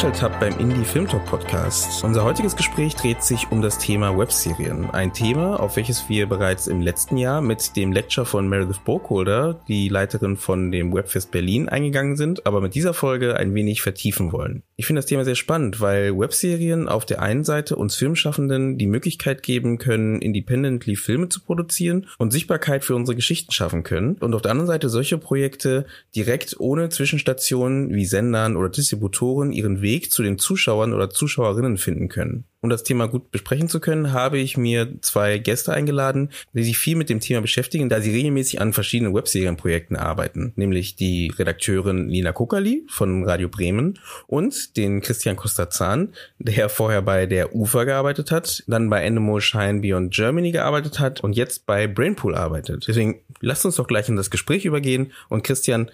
[0.00, 2.02] Eingeschaltet habt beim Indie Film Talk Podcast.
[2.02, 4.88] Unser heutiges Gespräch dreht sich um das Thema Webserien.
[4.90, 9.60] Ein Thema, auf welches wir bereits im letzten Jahr mit dem Lecture von Meredith Burkholder,
[9.68, 14.32] die Leiterin von dem Webfest Berlin, eingegangen sind, aber mit dieser Folge ein wenig vertiefen
[14.32, 14.62] wollen.
[14.76, 18.86] Ich finde das Thema sehr spannend, weil Webserien auf der einen Seite uns Filmschaffenden die
[18.86, 24.34] Möglichkeit geben können, independently Filme zu produzieren und Sichtbarkeit für unsere Geschichten schaffen können und
[24.34, 25.84] auf der anderen Seite solche Projekte
[26.16, 32.08] direkt ohne Zwischenstationen wie Sendern oder Distributoren ihren Weg zu den Zuschauern oder Zuschauerinnen finden
[32.08, 32.44] können.
[32.62, 36.76] Um das Thema gut besprechen zu können, habe ich mir zwei Gäste eingeladen, die sich
[36.76, 42.10] viel mit dem Thema beschäftigen, da sie regelmäßig an verschiedenen Webserienprojekten arbeiten, nämlich die Redakteurin
[42.10, 48.30] Lina Kokali von Radio Bremen und den Christian Kostazan, der vorher bei der UFA gearbeitet
[48.30, 52.84] hat, dann bei Animal Shine Beyond Germany gearbeitet hat und jetzt bei Brainpool arbeitet.
[52.86, 55.90] Deswegen lasst uns doch gleich in das Gespräch übergehen und Christian,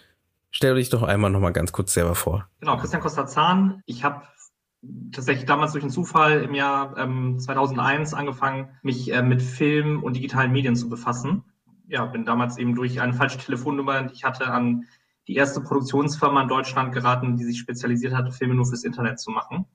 [0.56, 2.48] Stell dich doch einmal noch mal ganz kurz selber vor.
[2.60, 3.82] Genau, Christian Costa-Zahn.
[3.84, 4.22] Ich habe
[5.12, 10.16] tatsächlich damals durch einen Zufall im Jahr ähm, 2001 angefangen, mich äh, mit Film und
[10.16, 11.44] digitalen Medien zu befassen.
[11.88, 14.86] Ja, bin damals eben durch eine falsche Telefonnummer, die ich hatte, an
[15.28, 19.30] die erste Produktionsfirma in Deutschland geraten, die sich spezialisiert hatte, Filme nur fürs Internet zu
[19.30, 19.66] machen.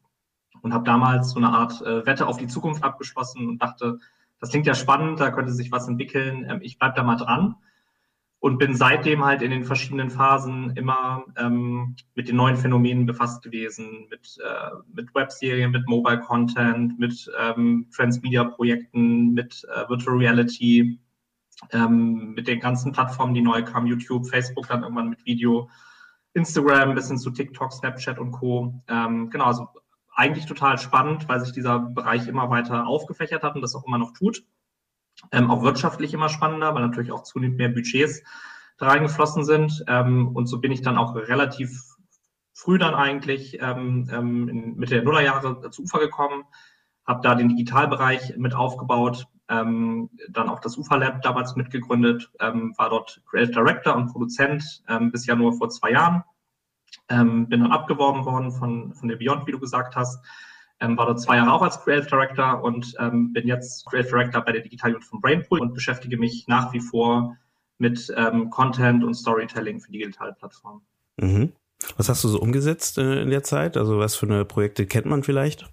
[0.64, 4.00] Und habe damals so eine Art äh, Wette auf die Zukunft abgeschlossen und dachte,
[4.40, 6.44] das klingt ja spannend, da könnte sich was entwickeln.
[6.50, 7.54] Ähm, ich bleib da mal dran
[8.42, 13.44] und bin seitdem halt in den verschiedenen Phasen immer ähm, mit den neuen Phänomenen befasst
[13.44, 21.00] gewesen, mit, äh, mit Webserien, mit Mobile Content, mit ähm, Transmedia-Projekten, mit äh, Virtual Reality,
[21.72, 25.70] ähm, mit den ganzen Plattformen, die neu kamen, YouTube, Facebook dann irgendwann mit Video,
[26.34, 28.82] Instagram bis hin zu TikTok, Snapchat und Co.
[28.88, 29.68] Ähm, genau, also
[30.16, 34.00] eigentlich total spannend, weil sich dieser Bereich immer weiter aufgefächert hat und das auch immer
[34.00, 34.44] noch tut.
[35.32, 38.24] Ähm, auch wirtschaftlich immer spannender, weil natürlich auch zunehmend mehr Budgets
[38.78, 39.84] da reingeflossen sind.
[39.88, 41.72] Ähm, und so bin ich dann auch relativ
[42.54, 46.44] früh dann eigentlich ähm, ähm in Mitte der Nullerjahre zu UFA gekommen,
[47.06, 52.74] habe da den Digitalbereich mit aufgebaut, ähm, dann auch das UFA Lab damals mitgegründet, ähm,
[52.78, 56.24] war dort Creative Director und Produzent bis Januar vor zwei Jahren.
[57.08, 60.20] Bin dann abgeworben worden von, von der Beyond, wie du gesagt hast
[60.82, 64.42] ähm, war dort zwei Jahre auch als Creative Director und ähm, bin jetzt Creative Director
[64.42, 67.38] bei der Digital Unit von Brainpool und beschäftige mich nach wie vor
[67.78, 70.82] mit ähm, Content und Storytelling für digitale Plattformen.
[71.18, 71.54] Mhm.
[71.98, 73.78] Was hast du so umgesetzt äh, in der Zeit?
[73.78, 75.70] Also was für eine Projekte kennt man vielleicht?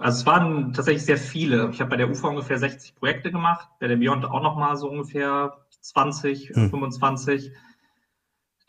[0.00, 1.68] Also es waren tatsächlich sehr viele.
[1.70, 4.88] Ich habe bei der UFA ungefähr 60 Projekte gemacht, bei der Beyond auch nochmal so
[4.88, 6.70] ungefähr 20, hm.
[6.70, 7.52] 25.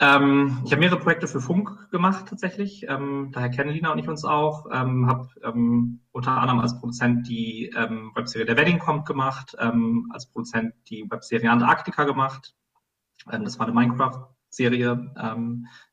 [0.03, 2.85] Ähm, ich habe mehrere Projekte für Funk gemacht tatsächlich.
[2.89, 4.65] Ähm, daher kennen Lina und ich uns auch.
[4.69, 10.11] Ähm, habe ähm, unter anderem als Produzent die ähm, Webserie Der Wedding kommt gemacht, ähm,
[10.13, 12.53] als Produzent die Webserie Antarktika gemacht.
[13.31, 15.13] Ähm, das war eine Minecraft-Serie,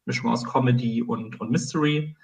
[0.07, 2.17] Mischung aus Comedy und, und Mystery.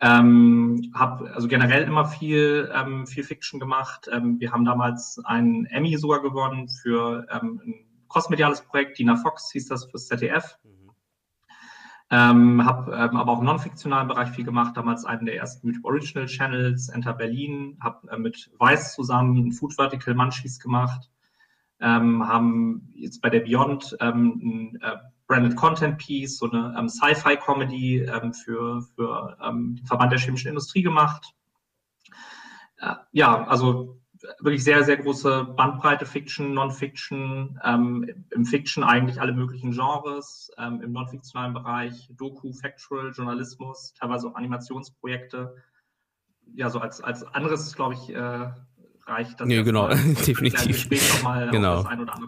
[0.00, 2.72] Ähm, habe also generell immer viel,
[3.06, 4.08] viel Fiction gemacht.
[4.10, 7.60] Wir haben damals einen Emmy sogar gewonnen für ein
[8.08, 8.98] crossmediales Projekt.
[8.98, 10.58] Dina Fox hieß das fürs ZDF.
[10.64, 10.77] Mhm
[12.10, 15.84] ähm, habe ähm, aber auch im non-fiktionalen Bereich viel gemacht, damals einen der ersten YouTube
[15.84, 21.10] Original Channels, Enter Berlin, habe äh, mit Weiß zusammen ein Food Vertical Munchies gemacht,
[21.80, 26.88] ähm, haben jetzt bei der Beyond ähm, ein äh, Branded Content Piece, so eine ähm,
[26.88, 31.34] Sci-Fi-Comedy ähm, für, für ähm, den Verband der chemischen Industrie gemacht.
[32.78, 33.97] Äh, ja, also
[34.40, 40.80] wirklich sehr, sehr große Bandbreite, Fiction, Non-Fiction, ähm, im Fiction eigentlich alle möglichen Genres, ähm,
[40.82, 45.56] im non-fiktionalen Bereich Doku, Factual, Journalismus, teilweise auch Animationsprojekte.
[46.54, 48.50] Ja, so als, als anderes, glaube ich, äh,
[49.08, 49.48] reicht das.
[49.48, 49.88] Nee, genau,
[50.26, 50.88] definitiv.
[51.50, 51.84] genau.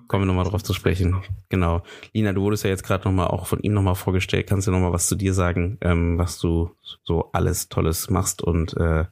[0.08, 1.22] Kommen wir nochmal drauf zu sprechen.
[1.48, 1.82] Genau.
[2.12, 4.48] Lina, du wurdest ja jetzt gerade nochmal auch von ihm nochmal vorgestellt.
[4.48, 6.70] Kannst du nochmal was zu dir sagen, ähm, was du
[7.02, 9.06] so alles Tolles machst und äh,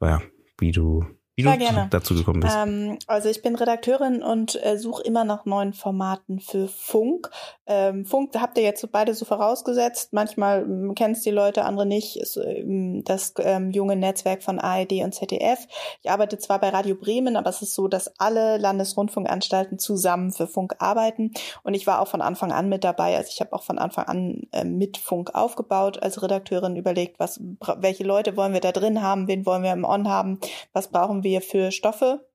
[0.00, 0.22] ja,
[0.58, 1.04] wie du
[1.34, 1.86] wie Sehr du gerne.
[1.90, 2.54] dazu gekommen bist.
[2.54, 7.30] Ähm, also ich bin Redakteurin und äh, suche immer nach neuen Formaten für Funk.
[7.66, 10.12] Ähm, Funk, habt ihr jetzt so beide so vorausgesetzt.
[10.12, 12.16] Manchmal ähm, kennst die Leute, andere nicht.
[12.16, 15.66] Ist, ähm, das ähm, junge Netzwerk von ARD und ZDF.
[16.02, 20.46] Ich arbeite zwar bei Radio Bremen, aber es ist so, dass alle Landesrundfunkanstalten zusammen für
[20.46, 21.32] Funk arbeiten.
[21.62, 23.16] Und ich war auch von Anfang an mit dabei.
[23.16, 27.40] Also ich habe auch von Anfang an äh, mit Funk aufgebaut als Redakteurin überlegt, was,
[27.78, 30.38] welche Leute wollen wir da drin haben, wen wollen wir im On haben,
[30.74, 32.26] was brauchen wir für Stoffe.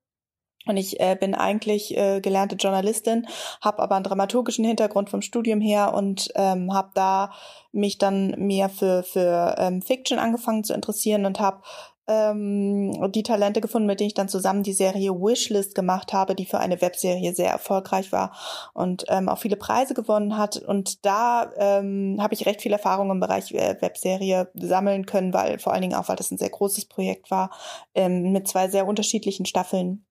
[0.66, 3.26] Und ich äh, bin eigentlich äh, gelernte Journalistin,
[3.62, 7.32] habe aber einen dramaturgischen Hintergrund vom Studium her und ähm, habe da
[7.72, 11.62] mich dann mehr für, für ähm, Fiction angefangen zu interessieren und habe
[12.08, 16.46] ähm, die Talente gefunden, mit denen ich dann zusammen die Serie Wishlist gemacht habe, die
[16.46, 18.34] für eine Webserie sehr erfolgreich war
[18.74, 20.56] und ähm, auch viele Preise gewonnen hat.
[20.56, 25.58] Und da ähm, habe ich recht viel Erfahrung im Bereich äh, Webserie sammeln können, weil
[25.58, 27.50] vor allen Dingen auch, weil das ein sehr großes Projekt war,
[27.94, 30.04] ähm, mit zwei sehr unterschiedlichen Staffeln.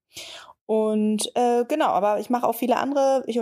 [0.67, 3.39] Und äh, genau, aber ich mache auch viele andere, ich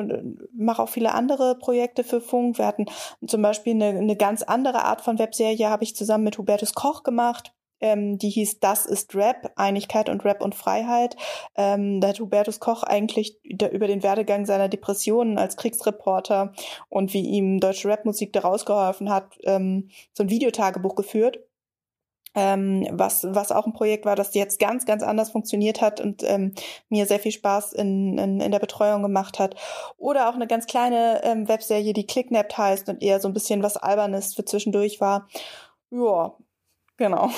[0.56, 2.60] mache auch viele andere Projekte für Funk.
[2.60, 2.86] Wir hatten
[3.26, 7.02] zum Beispiel eine, eine ganz andere Art von Webserie, habe ich zusammen mit Hubertus Koch
[7.02, 7.52] gemacht.
[7.82, 11.16] Ähm, die hieß Das ist Rap, Einigkeit und Rap und Freiheit.
[11.56, 16.54] Ähm, da hat Hubertus Koch eigentlich über den Werdegang seiner Depressionen als Kriegsreporter
[16.90, 21.40] und wie ihm deutsche Rapmusik da rausgeholfen hat, ähm, so ein Videotagebuch geführt
[22.36, 26.22] ähm, was, was auch ein Projekt war, das jetzt ganz, ganz anders funktioniert hat und
[26.24, 26.54] ähm,
[26.90, 29.56] mir sehr viel Spaß in, in, in der Betreuung gemacht hat.
[29.98, 33.64] Oder auch eine ganz kleine ähm, Webserie, die Clicknapped heißt und eher so ein bisschen
[33.64, 35.28] was Albernes für zwischendurch war.
[35.90, 36.36] Ja,
[36.98, 37.30] Genau.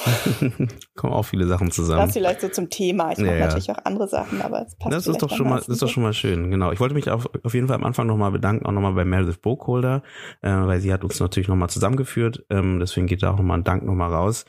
[0.95, 2.01] Kommen auch viele Sachen zusammen.
[2.01, 3.11] Das vielleicht so zum Thema.
[3.11, 4.93] Ich mache ja, natürlich auch andere Sachen, aber es passt.
[4.93, 6.51] Das ist doch schon mal, das ist doch schon mal schön.
[6.51, 6.71] Genau.
[6.71, 9.41] Ich wollte mich auf, auf jeden Fall am Anfang nochmal bedanken, auch nochmal bei Meredith
[9.41, 10.03] Bookholder,
[10.43, 12.45] äh, weil sie hat uns natürlich nochmal zusammengeführt.
[12.51, 14.45] Ähm, deswegen geht da auch nochmal ein Dank nochmal raus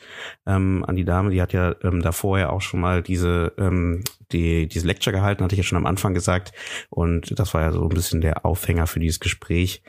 [0.47, 1.31] ähm, an die Dame.
[1.31, 5.43] Die hat ja ähm, davor ja auch schon mal diese ähm, die diese Lecture gehalten,
[5.43, 6.53] hatte ich ja schon am Anfang gesagt.
[6.91, 9.83] Und das war ja so ein bisschen der Aufhänger für dieses Gespräch.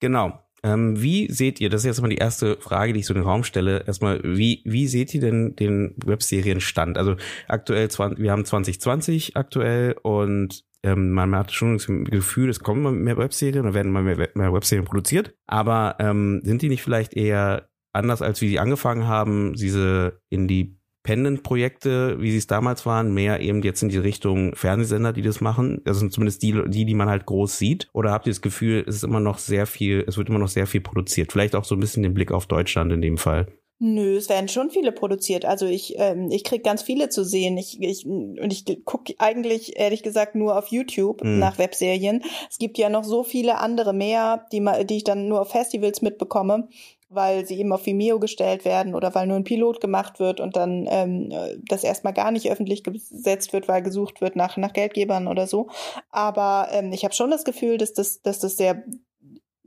[0.00, 0.43] Genau.
[0.64, 3.20] Ähm, wie seht ihr, das ist jetzt mal die erste Frage, die ich so in
[3.20, 6.96] den Raum stelle, erstmal, wie, wie seht ihr denn den Webserienstand?
[6.96, 7.16] Also
[7.48, 13.18] aktuell, wir haben 2020 aktuell und ähm, man hat schon das Gefühl, es kommen mehr
[13.18, 17.68] Webserien oder werden immer mehr, mehr Webserien produziert, aber ähm, sind die nicht vielleicht eher
[17.92, 23.12] anders, als wie sie angefangen haben, diese in die Pendant-Projekte, wie sie es damals waren,
[23.12, 25.82] mehr eben jetzt in die Richtung Fernsehsender, die das machen?
[25.84, 27.88] Das sind zumindest die, die, die man halt groß sieht.
[27.92, 30.48] Oder habt ihr das Gefühl, es ist immer noch sehr viel, es wird immer noch
[30.48, 31.30] sehr viel produziert?
[31.30, 33.46] Vielleicht auch so ein bisschen den Blick auf Deutschland in dem Fall.
[33.80, 35.44] Nö, es werden schon viele produziert.
[35.44, 37.58] Also ich, ähm, ich krieg ganz viele zu sehen.
[37.58, 41.38] Ich, ich, und ich gucke eigentlich, ehrlich gesagt, nur auf YouTube mhm.
[41.38, 42.22] nach Webserien.
[42.48, 46.00] Es gibt ja noch so viele andere mehr, die, die ich dann nur auf Festivals
[46.00, 46.68] mitbekomme
[47.14, 50.56] weil sie eben auf Vimeo gestellt werden oder weil nur ein Pilot gemacht wird und
[50.56, 51.32] dann ähm,
[51.68, 55.68] das erstmal gar nicht öffentlich gesetzt wird, weil gesucht wird nach, nach Geldgebern oder so.
[56.10, 58.84] Aber ähm, ich habe schon das Gefühl, dass das, dass das sehr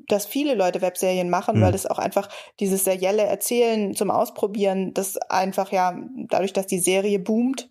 [0.09, 1.63] dass viele Leute Webserien machen, mhm.
[1.63, 2.29] weil das auch einfach
[2.59, 5.99] dieses serielle Erzählen zum Ausprobieren, das einfach ja
[6.29, 7.69] dadurch, dass die Serie boomt,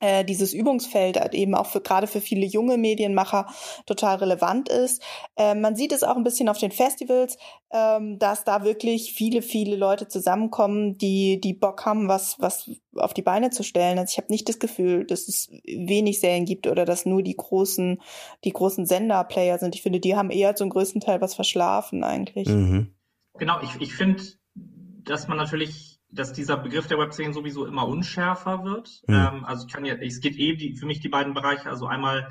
[0.00, 3.46] äh, dieses Übungsfeld halt eben auch für gerade für viele junge Medienmacher
[3.86, 5.02] total relevant ist.
[5.36, 7.38] Äh, man sieht es auch ein bisschen auf den Festivals,
[7.70, 13.14] ähm, dass da wirklich viele, viele Leute zusammenkommen, die die Bock haben, was was auf
[13.14, 13.98] die Beine zu stellen.
[13.98, 17.36] Also ich habe nicht das Gefühl, dass es wenig Serien gibt oder dass nur die
[17.36, 18.00] großen
[18.44, 19.74] die großen Sender-Player sind.
[19.74, 22.48] Ich finde, die haben eher zum größten Teil was verschlafen eigentlich.
[22.48, 22.94] Mhm.
[23.38, 24.22] Genau, ich, ich finde,
[24.54, 29.02] dass man natürlich dass dieser Begriff der Web10 sowieso immer unschärfer wird.
[29.06, 29.14] Mhm.
[29.14, 31.86] Ähm, also ich kann ja, es geht eh die, für mich die beiden Bereiche, also
[31.86, 32.28] einmal,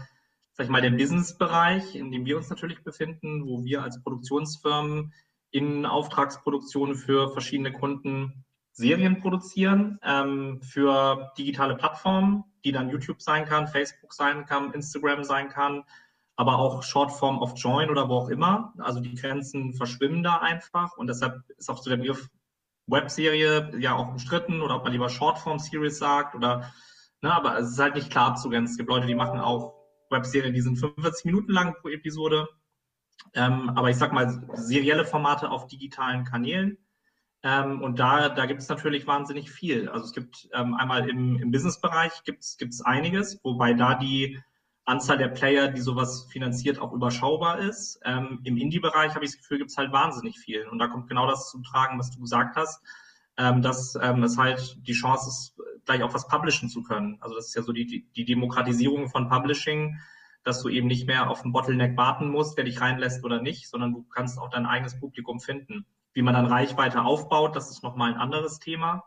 [0.53, 5.13] sag ich mal, der Business-Bereich, in dem wir uns natürlich befinden, wo wir als Produktionsfirmen
[5.51, 13.45] in Auftragsproduktionen für verschiedene Kunden Serien produzieren, ähm, für digitale Plattformen, die dann YouTube sein
[13.45, 15.83] kann, Facebook sein kann, Instagram sein kann,
[16.35, 18.73] aber auch Shortform of Join oder wo auch immer.
[18.79, 22.29] Also die Grenzen verschwimmen da einfach und deshalb ist auch so der Begriff
[22.87, 26.71] Webserie ja auch umstritten oder ob man lieber Shortform-Series sagt oder,
[27.21, 28.73] ne, aber es ist halt nicht klar abzugrenzen.
[28.73, 29.73] Es gibt Leute, die machen auch
[30.09, 32.47] Webserien, die sind 45 Minuten lang pro Episode.
[33.33, 36.77] Ähm, aber ich sag mal, serielle Formate auf digitalen Kanälen.
[37.43, 39.89] Ähm, und da, da gibt es natürlich wahnsinnig viel.
[39.89, 44.39] Also es gibt ähm, einmal im, im Business-Bereich gibt es einiges, wobei da die
[44.85, 47.99] Anzahl der Player, die sowas finanziert, auch überschaubar ist.
[48.03, 50.67] Ähm, Im Indie-Bereich habe ich das Gefühl, gibt es halt wahnsinnig viel.
[50.67, 52.81] Und da kommt genau das zum Tragen, was du gesagt hast,
[53.37, 57.17] ähm, dass ähm, es halt die Chance ist, gleich auch was publishen zu können.
[57.21, 59.97] Also das ist ja so die, die Demokratisierung von Publishing,
[60.43, 63.69] dass du eben nicht mehr auf einen Bottleneck warten musst, wer dich reinlässt oder nicht,
[63.69, 65.85] sondern du kannst auch dein eigenes Publikum finden.
[66.13, 69.05] Wie man dann Reichweite aufbaut, das ist nochmal ein anderes Thema.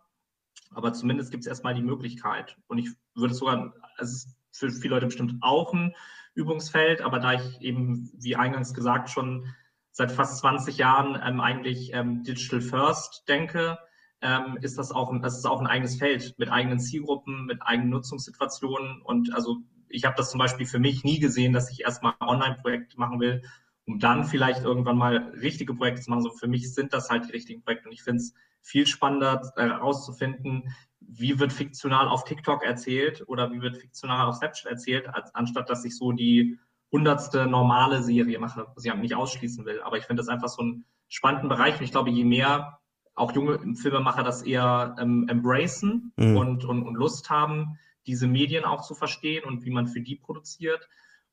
[0.75, 2.57] Aber zumindest gibt es erstmal die Möglichkeit.
[2.67, 5.95] Und ich würde sogar, es ist für viele Leute bestimmt auch ein
[6.35, 9.55] Übungsfeld, aber da ich eben, wie eingangs gesagt, schon
[9.91, 13.79] seit fast 20 Jahren ähm, eigentlich ähm, Digital First denke,
[14.21, 17.91] ähm, ist das auch, das ist auch ein eigenes Feld mit eigenen Zielgruppen, mit eigenen
[17.91, 19.01] Nutzungssituationen.
[19.03, 19.59] Und also
[19.89, 23.43] ich habe das zum Beispiel für mich nie gesehen, dass ich erstmal Online-Projekte machen will,
[23.87, 26.23] um dann vielleicht irgendwann mal richtige Projekte zu machen.
[26.23, 27.89] So für mich sind das halt die richtigen Projekte.
[27.89, 30.71] Und ich finde es viel spannender herauszufinden, äh,
[31.09, 35.71] wie wird fiktional auf TikTok erzählt oder wie wird fiktional auf Snapchat erzählt, als, anstatt
[35.71, 36.59] dass ich so die
[36.93, 39.81] hundertste normale Serie mache, was ich nicht ausschließen will.
[39.83, 41.79] Aber ich finde das einfach so einen spannenden Bereich.
[41.79, 42.79] Und ich glaube, je mehr
[43.15, 46.37] auch junge Filmemacher das eher ähm, embracen mhm.
[46.37, 50.17] und, und, und Lust haben, diese Medien auch zu verstehen und wie man für die
[50.17, 50.89] produziert,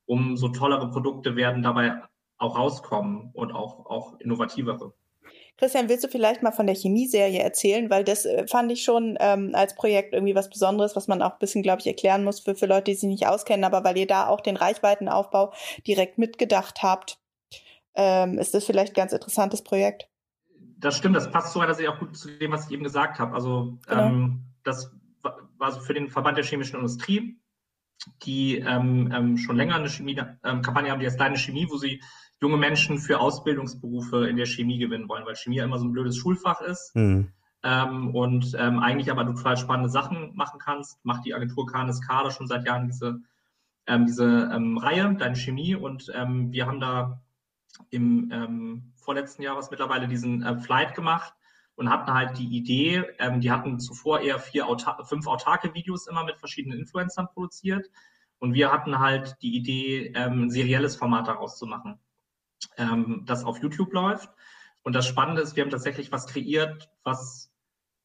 [0.06, 2.02] umso tollere Produkte werden dabei
[2.36, 4.94] auch rauskommen und auch, auch innovativere.
[5.56, 7.88] Christian, willst du vielleicht mal von der Chemieserie erzählen?
[7.88, 11.32] Weil das äh, fand ich schon ähm, als Projekt irgendwie was Besonderes, was man auch
[11.32, 13.64] ein bisschen, glaube ich, erklären muss für, für Leute, die sich nicht auskennen.
[13.64, 15.52] Aber weil ihr da auch den Reichweitenaufbau
[15.86, 17.18] direkt mitgedacht habt,
[17.94, 20.08] ähm, ist das vielleicht ein ganz interessantes Projekt.
[20.78, 23.34] Das stimmt, das passt sogar tatsächlich auch gut zu dem, was ich eben gesagt habe.
[23.34, 24.06] Also genau.
[24.06, 24.90] ähm, das
[25.56, 27.38] war so für den Verband der chemischen Industrie,
[28.22, 32.02] die ähm, ähm, schon länger eine Chemie-Kampagne ähm, haben, die heißt Deine Chemie, wo sie
[32.44, 36.18] junge Menschen für Ausbildungsberufe in der Chemie gewinnen wollen, weil Chemie immer so ein blödes
[36.18, 36.94] Schulfach ist.
[36.94, 37.32] Mhm.
[37.62, 42.30] Ähm, und ähm, eigentlich aber total spannende Sachen machen kannst, macht die Agentur Canis Kader
[42.30, 43.22] schon seit Jahren diese,
[43.86, 45.74] ähm, diese ähm, Reihe, Deine Chemie.
[45.74, 47.22] Und ähm, wir haben da
[47.88, 51.32] im ähm, vorletzten Jahr was mittlerweile diesen äh, Flight gemacht
[51.76, 53.04] und hatten halt die Idee,
[53.38, 57.90] die hatten zuvor eher vier Auta fünf autarke Videos immer mit verschiedenen Influencern produziert.
[58.38, 61.98] Und wir hatten halt die Idee, ein serielles Format daraus zu machen
[62.76, 64.28] ähm, das auf YouTube läuft.
[64.82, 67.50] Und das Spannende ist, wir haben tatsächlich was kreiert, was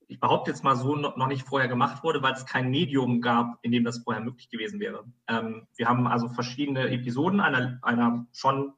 [0.09, 3.59] ich behaupte jetzt mal so noch nicht vorher gemacht wurde, weil es kein Medium gab,
[3.61, 5.05] in dem das vorher möglich gewesen wäre.
[5.27, 8.73] Ähm, wir haben also verschiedene Episoden einer, einer schon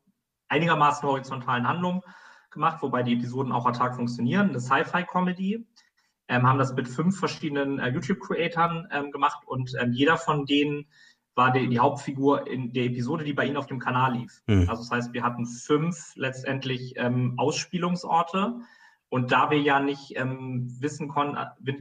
[0.50, 2.04] einigermaßen horizontalen Handlung
[2.52, 5.66] gemacht, wobei die Episoden auch autark funktionieren, eine Sci-Fi-Comedy,
[6.28, 10.88] ähm, haben das mit fünf verschiedenen äh, YouTube-Creatoren ähm, gemacht und ähm, jeder von denen
[11.36, 14.42] war die, die Hauptfigur in der Episode, die bei Ihnen auf dem Kanal lief.
[14.48, 14.70] Mhm.
[14.70, 18.60] Also das heißt, wir hatten fünf letztendlich ähm, Ausspielungsorte.
[19.10, 21.38] Und da wir ja nicht ähm, wissen kon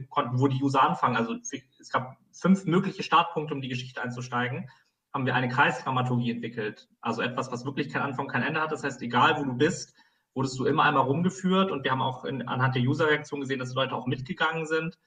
[0.09, 4.69] konnten, wo die User anfangen, also es gab fünf mögliche Startpunkte, um die Geschichte einzusteigen,
[5.13, 6.89] haben wir eine Kreisdramaturgie entwickelt.
[7.01, 8.71] Also etwas, was wirklich kein Anfang, kein Ende hat.
[8.71, 9.93] Das heißt, egal wo du bist,
[10.33, 11.71] wurdest du immer einmal rumgeführt.
[11.71, 14.97] Und wir haben auch in, anhand der User-Reaktion gesehen, dass die Leute auch mitgegangen sind.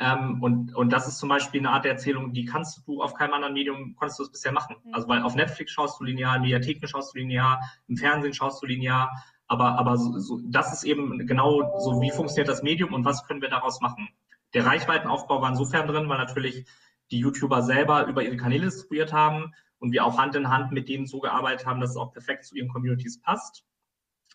[0.00, 3.14] Ähm, und, und das ist zum Beispiel eine Art der Erzählung, die kannst du auf
[3.14, 4.76] keinem anderen Medium, konntest du es bisher machen.
[4.84, 4.94] Mhm.
[4.94, 8.62] Also weil auf Netflix schaust du linear, in Mediatheken schaust du linear, im Fernsehen schaust
[8.62, 9.10] du linear,
[9.48, 13.24] aber, aber so, so, das ist eben genau so, wie funktioniert das Medium und was
[13.24, 14.08] können wir daraus machen.
[14.54, 16.66] Der Reichweitenaufbau war insofern drin, weil natürlich
[17.10, 20.88] die YouTuber selber über ihre Kanäle distribuiert haben und wir auch Hand in Hand mit
[20.88, 23.64] denen so gearbeitet haben, dass es auch perfekt zu ihren Communities passt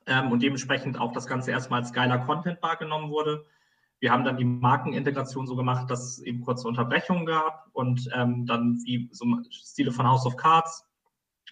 [0.07, 3.45] ähm, und dementsprechend auch das Ganze erstmal als geiler Content wahrgenommen wurde.
[4.03, 8.45] Wir haben dann die Markenintegration so gemacht, dass es eben kurze Unterbrechungen gab und ähm,
[8.45, 10.85] dann wie so Stile von House of Cards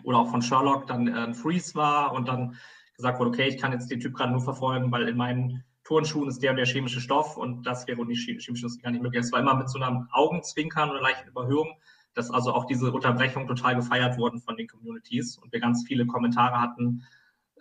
[0.03, 2.57] oder auch von Sherlock dann äh, ein Freeze war und dann
[2.97, 6.27] gesagt wurde, okay, ich kann jetzt den Typ gerade nur verfolgen, weil in meinen Turnschuhen
[6.27, 9.23] ist der und der chemische Stoff und das wäre die chemische Industrie gar nicht möglich.
[9.23, 11.79] Es war immer mit so einem Augenzwinkern oder leichten Überhöhung,
[12.15, 16.05] dass also auch diese Unterbrechung total gefeiert wurden von den Communities und wir ganz viele
[16.05, 17.05] Kommentare hatten,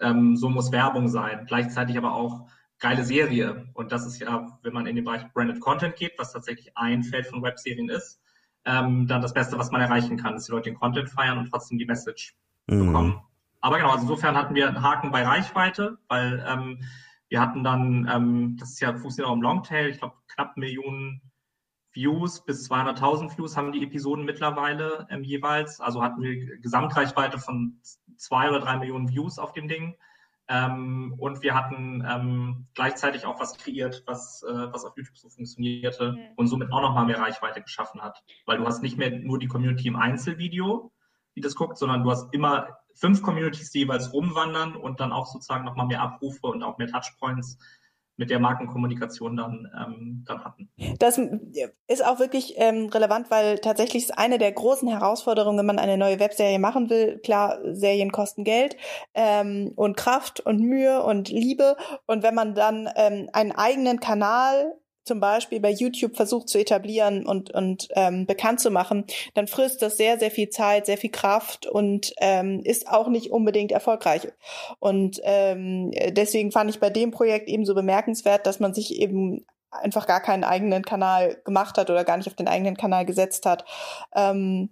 [0.00, 1.44] ähm, so muss Werbung sein.
[1.46, 2.48] Gleichzeitig aber auch
[2.80, 3.68] geile Serie.
[3.74, 7.02] Und das ist ja, wenn man in den Bereich Branded Content geht, was tatsächlich ein
[7.04, 8.20] Feld von Webserien ist,
[8.64, 11.50] ähm, dann das Beste, was man erreichen kann, dass die Leute den Content feiern und
[11.50, 12.34] trotzdem die Message
[12.66, 12.86] mhm.
[12.86, 13.22] bekommen.
[13.60, 16.82] Aber genau, also insofern hatten wir einen Haken bei Reichweite, weil ähm,
[17.28, 21.20] wir hatten dann, ähm, das ist ja funktioniert auch im Longtail, ich glaube knapp Millionen
[21.92, 25.80] Views bis 200.000 Views haben die Episoden mittlerweile ähm, jeweils.
[25.80, 27.80] Also hatten wir Gesamtreichweite von
[28.16, 29.96] zwei oder drei Millionen Views auf dem Ding.
[30.52, 35.28] Ähm, und wir hatten ähm, gleichzeitig auch was kreiert, was, äh, was auf YouTube so
[35.28, 36.18] funktionierte mhm.
[36.34, 38.20] und somit auch nochmal mehr Reichweite geschaffen hat.
[38.46, 40.92] Weil du hast nicht mehr nur die Community im Einzelvideo,
[41.36, 45.26] die das guckt, sondern du hast immer fünf Communities, die jeweils rumwandern und dann auch
[45.26, 47.56] sozusagen nochmal mehr Abrufe und auch mehr Touchpoints
[48.20, 50.68] mit der Markenkommunikation dann, ähm, dann hatten.
[50.98, 51.18] Das
[51.86, 55.96] ist auch wirklich ähm, relevant, weil tatsächlich ist eine der großen Herausforderungen, wenn man eine
[55.96, 57.18] neue Webserie machen will.
[57.24, 58.76] Klar, Serien kosten Geld
[59.14, 61.78] ähm, und Kraft und Mühe und Liebe.
[62.06, 64.74] Und wenn man dann ähm, einen eigenen Kanal
[65.10, 69.82] zum Beispiel bei YouTube versucht zu etablieren und, und ähm, bekannt zu machen, dann frisst
[69.82, 74.28] das sehr, sehr viel Zeit, sehr viel Kraft und ähm, ist auch nicht unbedingt erfolgreich.
[74.78, 79.44] Und ähm, deswegen fand ich bei dem Projekt eben so bemerkenswert, dass man sich eben
[79.72, 83.46] einfach gar keinen eigenen Kanal gemacht hat oder gar nicht auf den eigenen Kanal gesetzt
[83.46, 83.64] hat.
[84.14, 84.70] Ähm,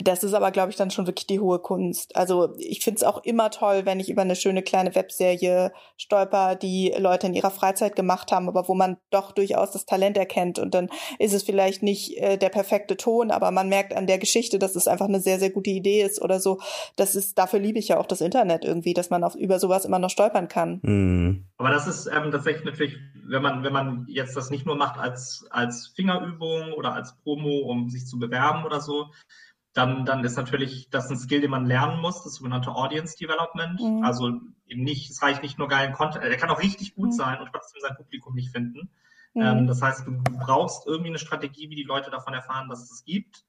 [0.00, 2.16] das ist aber, glaube ich, dann schon wirklich die hohe Kunst.
[2.16, 6.56] Also ich finde es auch immer toll, wenn ich über eine schöne kleine Webserie stolper,
[6.56, 10.58] die Leute in ihrer Freizeit gemacht haben, aber wo man doch durchaus das Talent erkennt.
[10.58, 14.18] Und dann ist es vielleicht nicht äh, der perfekte Ton, aber man merkt an der
[14.18, 16.60] Geschichte, dass es einfach eine sehr, sehr gute Idee ist oder so.
[16.96, 19.84] Das ist, dafür liebe ich ja auch das Internet irgendwie, dass man auf, über sowas
[19.84, 20.80] immer noch stolpern kann.
[20.82, 21.46] Mhm.
[21.56, 22.96] Aber das ist ähm, tatsächlich natürlich,
[23.26, 27.60] wenn man, wenn man jetzt das nicht nur macht als, als Fingerübung oder als Promo,
[27.70, 29.06] um sich zu bewerben oder so,
[29.74, 33.80] dann, dann ist natürlich das ein Skill, den man lernen muss, das sogenannte Audience Development.
[33.80, 34.04] Mhm.
[34.04, 34.28] Also
[34.66, 37.12] eben nicht, es reicht nicht nur geilen Content, er kann auch richtig gut mhm.
[37.12, 38.88] sein und trotzdem sein Publikum nicht finden.
[39.34, 39.42] Mhm.
[39.42, 42.92] Ähm, das heißt, du, brauchst irgendwie eine Strategie, wie die Leute davon erfahren, dass es
[42.92, 43.44] es gibt.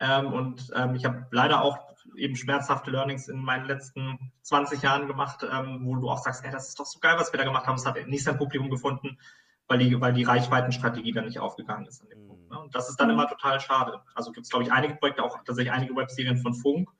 [0.00, 1.78] Ähm, und ähm, ich habe leider auch
[2.16, 6.50] eben schmerzhafte Learnings in meinen letzten 20 Jahren gemacht, ähm, wo du auch sagst, ey,
[6.50, 7.76] das ist doch so geil, was wir da gemacht haben.
[7.76, 9.18] Es hat nicht sein Publikum gefunden,
[9.68, 12.27] weil die, weil die Reichweitenstrategie dann nicht aufgegangen ist an dem.
[12.50, 12.58] Ne?
[12.58, 13.14] Und das ist dann mhm.
[13.14, 14.00] immer total schade.
[14.14, 16.90] Also gibt es, glaube ich, einige Projekte, auch tatsächlich einige Webserien von Funk,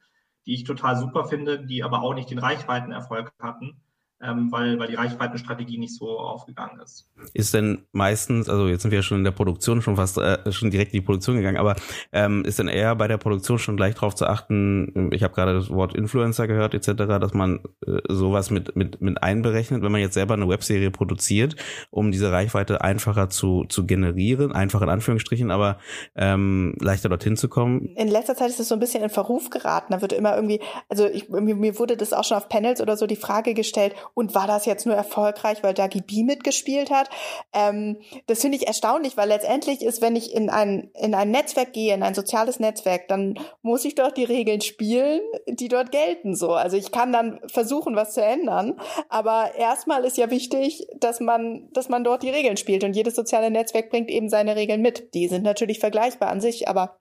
[0.47, 3.81] die ich total super finde, die aber auch nicht den Reichweitenerfolg hatten
[4.21, 7.09] ähm, weil, weil die Reichweitenstrategie nicht so aufgegangen ist.
[7.35, 10.51] Ist denn meistens, also jetzt sind wir ja schon in der Produktion schon fast äh,
[10.51, 11.77] schon direkt in die Produktion gegangen, aber
[12.13, 15.55] ähm, ist denn eher bei der Produktion schon gleich darauf zu achten, ich habe gerade
[15.55, 20.01] das Wort Influencer gehört etc., dass man äh, sowas mit, mit, mit einberechnet, wenn man
[20.01, 21.55] jetzt selber eine Webserie produziert,
[21.91, 25.79] um diese Reichweite einfacher zu, zu generieren, einfach in Anführungsstrichen, aber
[26.17, 27.95] ähm, leichter dorthin zu kommen?
[27.97, 29.93] In letzter Zeit ist es so ein bisschen in Verruf geraten.
[29.93, 32.97] Da wird immer irgendwie, also ich, mir, mir wurde das auch schon auf Panels oder
[32.97, 37.09] so die Frage gestellt, und war das jetzt nur erfolgreich, weil Dagi B mitgespielt hat?
[37.53, 41.73] Ähm, das finde ich erstaunlich, weil letztendlich ist, wenn ich in ein, in ein Netzwerk
[41.73, 46.35] gehe, in ein soziales Netzwerk, dann muss ich dort die Regeln spielen, die dort gelten.
[46.35, 51.21] So, also ich kann dann versuchen, was zu ändern, aber erstmal ist ja wichtig, dass
[51.21, 54.83] man, dass man dort die Regeln spielt und jedes soziale Netzwerk bringt eben seine Regeln
[54.83, 55.15] mit.
[55.15, 56.99] Die sind natürlich vergleichbar an sich, aber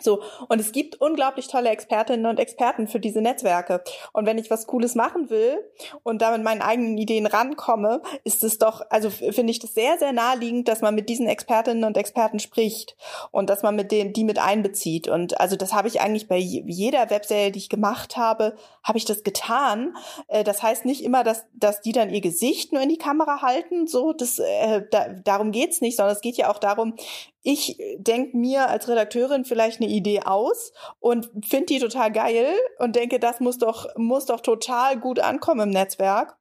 [0.00, 3.82] so, und es gibt unglaublich tolle Expertinnen und Experten für diese Netzwerke.
[4.12, 5.58] Und wenn ich was Cooles machen will
[6.02, 9.98] und da mit meinen eigenen Ideen rankomme, ist es doch, also finde ich das sehr,
[9.98, 12.96] sehr naheliegend, dass man mit diesen Expertinnen und Experten spricht
[13.30, 15.08] und dass man mit denen, die mit einbezieht.
[15.08, 19.04] Und also das habe ich eigentlich bei jeder Webserie, die ich gemacht habe, habe ich
[19.04, 19.96] das getan.
[20.28, 23.42] Äh, das heißt nicht immer, dass, dass die dann ihr Gesicht nur in die Kamera
[23.42, 26.94] halten, so, das, äh, da, darum geht's nicht, sondern es geht ja auch darum,
[27.42, 32.96] ich denke mir als Redakteurin vielleicht eine Idee aus und finde die total geil und
[32.96, 36.36] denke, das muss doch, muss doch total gut ankommen im Netzwerk.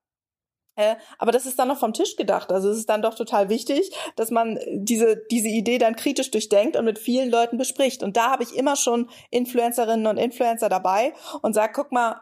[0.76, 2.52] Äh, aber das ist dann noch vom Tisch gedacht.
[2.52, 6.78] Also es ist dann doch total wichtig, dass man diese, diese Idee dann kritisch durchdenkt
[6.78, 8.04] und mit vielen Leuten bespricht.
[8.04, 12.22] Und da habe ich immer schon Influencerinnen und Influencer dabei und sage, guck mal,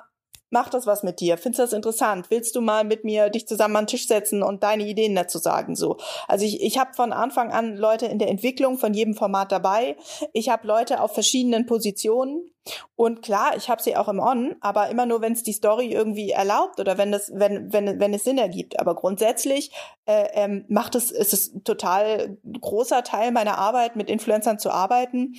[0.51, 1.37] Macht das was mit dir?
[1.37, 2.29] Findest du das interessant?
[2.29, 5.37] Willst du mal mit mir dich zusammen an den Tisch setzen und deine Ideen dazu
[5.37, 5.75] sagen?
[5.75, 9.51] So, also ich, ich habe von Anfang an Leute in der Entwicklung von jedem Format
[9.51, 9.95] dabei.
[10.33, 12.51] Ich habe Leute auf verschiedenen Positionen
[12.95, 15.91] und klar, ich habe sie auch im On, aber immer nur, wenn es die Story
[15.91, 18.79] irgendwie erlaubt oder wenn das, wenn wenn wenn es Sinn ergibt.
[18.79, 19.71] Aber grundsätzlich
[20.05, 25.35] äh, ähm, macht es, ist es total großer Teil meiner Arbeit, mit Influencern zu arbeiten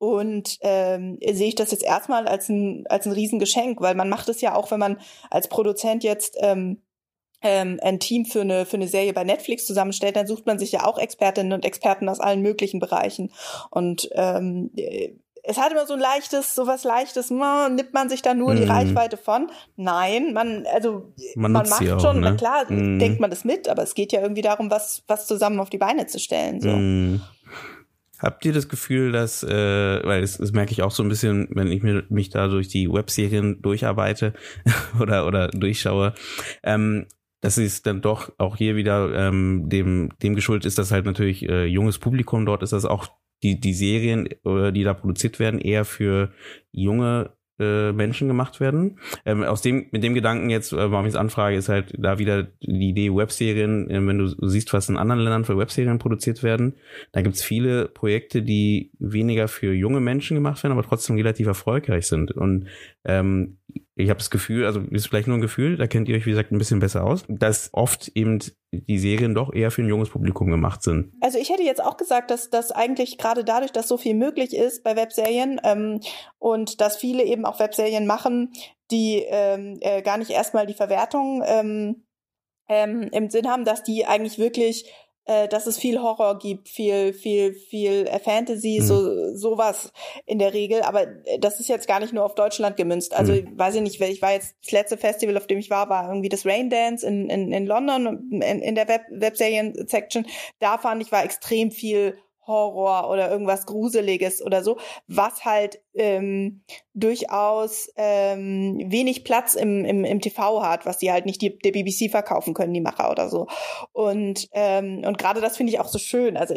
[0.00, 4.30] und ähm, sehe ich das jetzt erstmal als ein, als ein Riesengeschenk, weil man macht
[4.30, 6.80] es ja auch, wenn man als Produzent jetzt ähm,
[7.42, 10.72] ähm, ein Team für eine, für eine Serie bei Netflix zusammenstellt, dann sucht man sich
[10.72, 13.30] ja auch Expertinnen und Experten aus allen möglichen Bereichen.
[13.68, 14.70] Und ähm,
[15.42, 18.54] es hat immer so ein leichtes, so was leichtes, man, nimmt man sich da nur
[18.54, 18.56] mm.
[18.56, 18.70] die mhm.
[18.70, 19.50] Reichweite von?
[19.76, 22.36] Nein, man, also man, man macht auch, schon, ne?
[22.36, 22.98] klar, mm.
[22.98, 25.78] denkt man das mit, aber es geht ja irgendwie darum, was, was zusammen auf die
[25.78, 26.60] Beine zu stellen.
[26.60, 26.68] So.
[26.68, 27.20] Mm.
[28.20, 31.48] Habt ihr das Gefühl, dass, äh, weil das, das merke ich auch so ein bisschen,
[31.50, 34.34] wenn ich mir, mich da durch die Webserien durcharbeite
[35.00, 36.14] oder, oder durchschaue,
[36.62, 37.06] ähm,
[37.40, 41.48] dass es dann doch auch hier wieder ähm, dem, dem geschuldet ist, dass halt natürlich
[41.48, 43.08] äh, junges Publikum dort ist, dass auch
[43.42, 46.32] die, die Serien, äh, die da produziert werden, eher für
[46.70, 48.98] junge äh, Menschen gemacht werden.
[49.24, 52.18] Ähm, aus dem, mit dem Gedanken jetzt, äh, warum ich es anfrage, ist halt da
[52.18, 56.42] wieder die Idee Webserien, äh, wenn du siehst, was in anderen Ländern für Webserien produziert
[56.42, 56.74] werden,
[57.12, 62.06] da gibt's viele Projekte, die weniger für junge Menschen gemacht werden, aber trotzdem relativ erfolgreich
[62.06, 62.32] sind.
[62.32, 62.66] Und
[63.04, 63.58] ähm,
[64.02, 66.30] ich habe das Gefühl, also ist vielleicht nur ein Gefühl, da kennt ihr euch, wie
[66.30, 68.38] gesagt, ein bisschen besser aus, dass oft eben
[68.72, 71.12] die Serien doch eher für ein junges Publikum gemacht sind.
[71.20, 74.54] Also ich hätte jetzt auch gesagt, dass das eigentlich gerade dadurch, dass so viel möglich
[74.54, 76.00] ist bei Webserien ähm,
[76.38, 78.52] und dass viele eben auch Webserien machen,
[78.90, 82.04] die ähm, äh, gar nicht erstmal die Verwertung ähm,
[82.68, 84.90] ähm, im Sinn haben, dass die eigentlich wirklich
[85.26, 88.84] äh, dass es viel Horror gibt, viel, viel, viel äh, Fantasy, mhm.
[88.84, 89.92] so sowas
[90.26, 90.82] in der Regel.
[90.82, 93.14] Aber äh, das ist jetzt gar nicht nur auf Deutschland gemünzt.
[93.14, 93.58] Also mhm.
[93.58, 96.28] weiß ich nicht, ich war jetzt das letzte Festival, auf dem ich war, war irgendwie
[96.28, 100.26] das Rain Dance in, in, in London in, in der Web Webserien-Section.
[100.58, 102.16] Da fand ich war extrem viel
[102.50, 106.62] Horror oder irgendwas Gruseliges oder so, was halt ähm,
[106.94, 111.72] durchaus ähm, wenig Platz im, im, im TV hat, was die halt nicht die, der
[111.72, 113.46] BBC verkaufen können, die Macher oder so.
[113.92, 116.54] Und, ähm, und gerade das finde ich auch so schön, also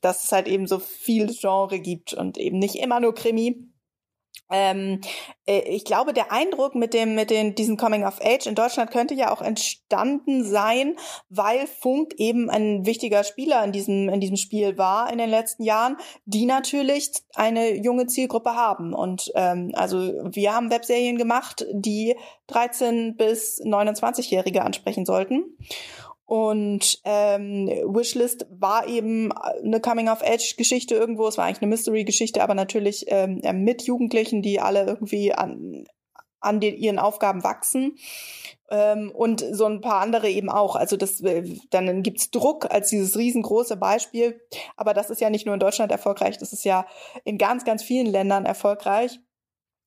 [0.00, 3.67] dass es halt eben so viel Genre gibt und eben nicht immer nur Krimi,
[4.50, 5.00] ähm,
[5.46, 8.90] äh, ich glaube, der Eindruck mit dem, mit den, diesem Coming of Age in Deutschland
[8.90, 10.96] könnte ja auch entstanden sein,
[11.28, 15.62] weil Funk eben ein wichtiger Spieler in diesem, in diesem Spiel war in den letzten
[15.62, 18.94] Jahren, die natürlich eine junge Zielgruppe haben.
[18.94, 22.16] Und ähm, also wir haben Webserien gemacht, die
[22.48, 25.56] 13 bis 29-Jährige ansprechen sollten.
[26.28, 31.26] Und ähm, Wishlist war eben eine Coming-of-Age-Geschichte irgendwo.
[31.26, 35.86] Es war eigentlich eine Mystery-Geschichte, aber natürlich ähm, mit Jugendlichen, die alle irgendwie an,
[36.40, 37.96] an den, ihren Aufgaben wachsen.
[38.70, 40.76] Ähm, und so ein paar andere eben auch.
[40.76, 44.38] Also das, äh, dann gibt's Druck als dieses riesengroße Beispiel.
[44.76, 46.86] Aber das ist ja nicht nur in Deutschland erfolgreich, das ist ja
[47.24, 49.18] in ganz, ganz vielen Ländern erfolgreich.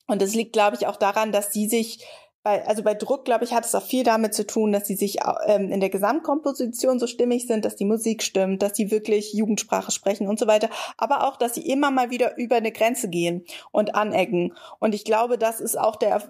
[0.08, 2.04] Und das liegt, glaube ich, auch daran, dass die sich
[2.44, 4.96] bei, also bei Druck, glaube ich, hat es auch viel damit zu tun, dass sie
[4.96, 9.34] sich ähm, in der Gesamtkomposition so stimmig sind, dass die Musik stimmt, dass sie wirklich
[9.34, 13.10] Jugendsprache sprechen und so weiter, aber auch, dass sie immer mal wieder über eine Grenze
[13.10, 14.56] gehen und anecken.
[14.80, 16.24] Und ich glaube, das ist auch der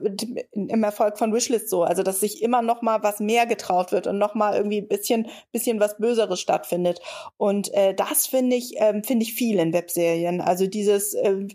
[0.52, 4.08] im Erfolg von Wishlist so, also dass sich immer noch mal was mehr getraut wird
[4.08, 7.00] und noch mal irgendwie ein bisschen bisschen was Böseres stattfindet.
[7.38, 10.42] Und äh, das finde ich ähm, finde ich viel in Webserien.
[10.42, 11.48] Also dieses äh,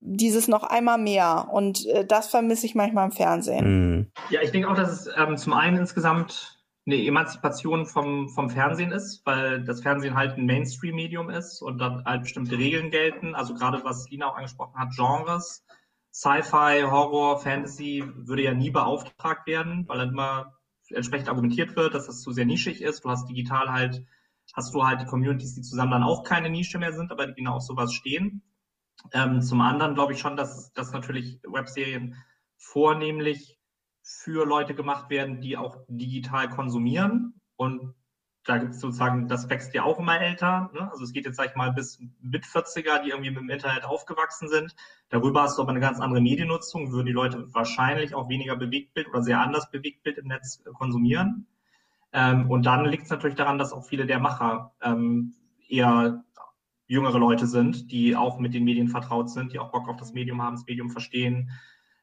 [0.00, 1.48] dieses noch einmal mehr.
[1.52, 3.88] Und äh, das vermisse ich manchmal im Fernsehen.
[3.90, 4.12] Mhm.
[4.30, 8.90] Ja, ich denke auch, dass es ähm, zum einen insgesamt eine Emanzipation vom, vom Fernsehen
[8.90, 13.34] ist, weil das Fernsehen halt ein Mainstream-Medium ist und dann halt bestimmte Regeln gelten.
[13.34, 15.64] Also gerade was Lina auch angesprochen hat, Genres,
[16.12, 20.54] Sci-Fi, Horror, Fantasy würde ja nie beauftragt werden, weil dann immer
[20.88, 23.04] entsprechend argumentiert wird, dass das zu sehr nischig ist.
[23.04, 24.04] Du hast digital halt,
[24.54, 27.34] hast du halt die Communities, die zusammen dann auch keine Nische mehr sind, aber die
[27.34, 28.42] genau auf sowas stehen.
[29.12, 32.16] Ähm, zum anderen glaube ich schon, dass, dass natürlich Webserien
[32.56, 33.58] vornehmlich
[34.02, 37.40] für Leute gemacht werden, die auch digital konsumieren.
[37.56, 37.94] Und
[38.44, 40.70] da gibt es sozusagen, das wächst ja auch immer älter.
[40.72, 40.90] Ne?
[40.90, 43.84] Also es geht jetzt, sag ich mal, bis mit 40er, die irgendwie mit dem Internet
[43.84, 44.74] aufgewachsen sind.
[45.10, 49.08] Darüber hast du aber eine ganz andere Mediennutzung, würden die Leute wahrscheinlich auch weniger Bewegtbild
[49.08, 51.46] oder sehr anders Bewegtbild im Netz konsumieren.
[52.12, 55.34] Ähm, und dann liegt es natürlich daran, dass auch viele der Macher ähm,
[55.68, 56.24] eher
[56.90, 60.12] jüngere Leute sind, die auch mit den Medien vertraut sind, die auch Bock auf das
[60.12, 61.50] Medium haben, das Medium verstehen,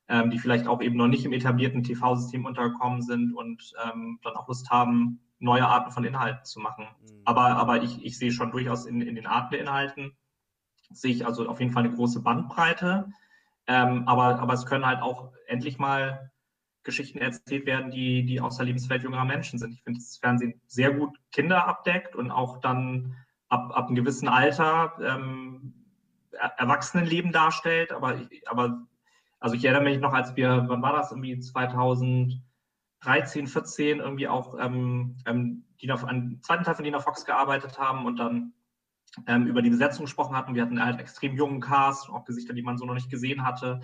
[0.08, 4.36] ähm, die vielleicht auch eben noch nicht im etablierten TV-System untergekommen sind und ähm, dann
[4.36, 6.88] auch Lust haben, neue Arten von Inhalten zu machen.
[7.02, 7.22] Mhm.
[7.26, 10.16] Aber, aber ich, ich sehe schon durchaus in, in den Arten der Inhalten,
[10.90, 13.12] sehe ich also auf jeden Fall eine große Bandbreite.
[13.68, 16.32] Ähm, aber, aber es können halt auch endlich mal
[16.84, 19.74] Geschichten erzählt werden, die, die aus der Lebenswelt jüngerer Menschen sind.
[19.74, 23.18] Ich finde, das Fernsehen sehr gut Kinder abdeckt und auch dann
[23.50, 25.74] ab, ab einem gewissen Alter ähm,
[26.58, 27.92] Erwachsenenleben darstellt.
[27.92, 28.86] Aber, aber
[29.40, 32.42] also ich erinnere mich noch, als wir, wann war das, irgendwie 2013,
[33.48, 38.18] 14 irgendwie auch ähm, ähm, Dina, einen zweiten Teil von Dina Fox gearbeitet haben und
[38.18, 38.54] dann
[39.26, 40.56] ähm, über die Besetzung gesprochen hatten.
[40.56, 43.82] Wir hatten halt extrem jungen Cast, auch Gesichter, die man so noch nicht gesehen hatte.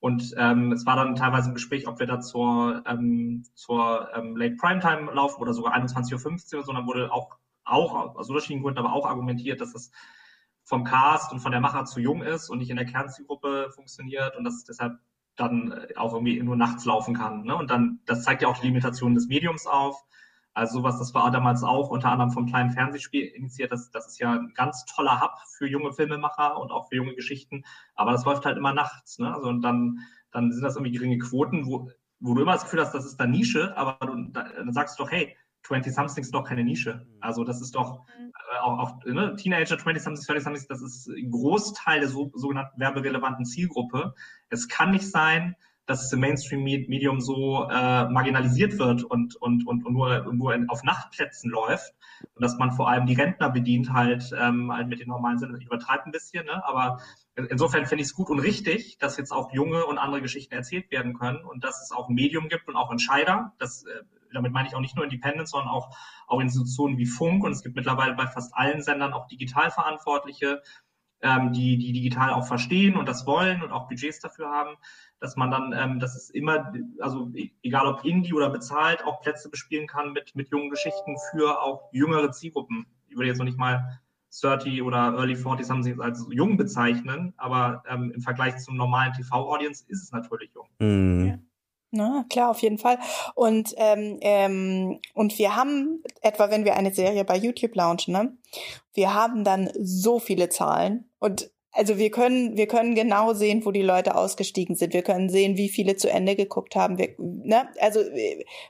[0.00, 4.36] Und ähm, es war dann teilweise ein Gespräch, ob wir da zur, ähm, zur ähm,
[4.36, 7.36] Late Primetime laufen oder sogar 21.15 Uhr, sondern wurde auch
[7.68, 9.90] auch aus unterschiedlichen Gründen aber auch argumentiert, dass es
[10.64, 14.36] vom Cast und von der Macher zu jung ist und nicht in der Kernzielgruppe funktioniert
[14.36, 14.98] und dass es deshalb
[15.38, 17.44] dann äh, auch irgendwie nur nachts laufen kann.
[17.44, 17.56] Ne?
[17.56, 20.04] Und dann, das zeigt ja auch die Limitationen des Mediums auf.
[20.52, 23.70] Also sowas, das war damals auch unter anderem vom kleinen Fernsehspiel initiiert.
[23.70, 27.14] Das, das ist ja ein ganz toller Hub für junge Filmemacher und auch für junge
[27.14, 27.64] Geschichten.
[27.94, 29.18] Aber das läuft halt immer nachts.
[29.18, 29.32] Ne?
[29.32, 30.00] Also und dann,
[30.32, 33.18] dann sind das irgendwie geringe Quoten, wo, wo du immer das Gefühl hast, das ist
[33.18, 35.36] da Nische, aber du, dann sagst du doch, hey,
[35.68, 36.94] 20-somethings ist doch keine Nische.
[36.94, 37.18] Mhm.
[37.20, 38.32] Also das ist doch mhm.
[38.54, 43.44] äh, auch, auch ne, Teenager, 20-somethings, 30-somethings, das ist ein Großteil der so, sogenannten werbirelevanten
[43.44, 44.14] Zielgruppe.
[44.48, 45.56] Es kann nicht sein,
[45.88, 50.68] dass es im Mainstream-Medium so äh, marginalisiert wird und, und, und, und nur, nur in,
[50.68, 51.94] auf Nachtplätzen läuft
[52.34, 55.56] und dass man vor allem die Rentner bedient halt, ähm, halt mit den normalen Sinnen.
[55.58, 56.62] Ich übertreibe ein bisschen, ne?
[56.66, 57.00] aber
[57.36, 60.90] insofern finde ich es gut und richtig, dass jetzt auch junge und andere Geschichten erzählt
[60.90, 63.54] werden können und dass es auch ein Medium gibt und auch Entscheider.
[63.58, 67.44] Das äh, damit meine ich auch nicht nur Independent, sondern auch, auch Institutionen wie Funk.
[67.44, 70.62] Und es gibt mittlerweile bei fast allen Sendern auch Digitalverantwortliche,
[71.20, 74.76] ähm, die, die digital auch verstehen und das wollen und auch Budgets dafür haben,
[75.20, 79.20] dass man dann, ähm, dass es immer, also e, egal ob Indie oder bezahlt, auch
[79.20, 82.86] Plätze bespielen kann mit, mit jungen Geschichten für auch jüngere Zielgruppen.
[83.08, 84.00] ich würde jetzt noch nicht mal
[84.40, 89.12] 30 oder Early 40s haben sie als jung bezeichnen, aber ähm, im Vergleich zum normalen
[89.14, 90.68] TV-Audience ist es natürlich jung.
[90.78, 91.47] Mhm.
[91.90, 92.98] Na, klar, auf jeden Fall.
[93.34, 98.36] Und, ähm, ähm, und wir haben, etwa wenn wir eine Serie bei YouTube launchen, ne,
[98.92, 103.70] wir haben dann so viele Zahlen und also wir können, wir können genau sehen, wo
[103.70, 104.94] die Leute ausgestiegen sind.
[104.94, 106.98] Wir können sehen, wie viele zu Ende geguckt haben.
[106.98, 107.68] Wir, ne?
[107.78, 108.00] Also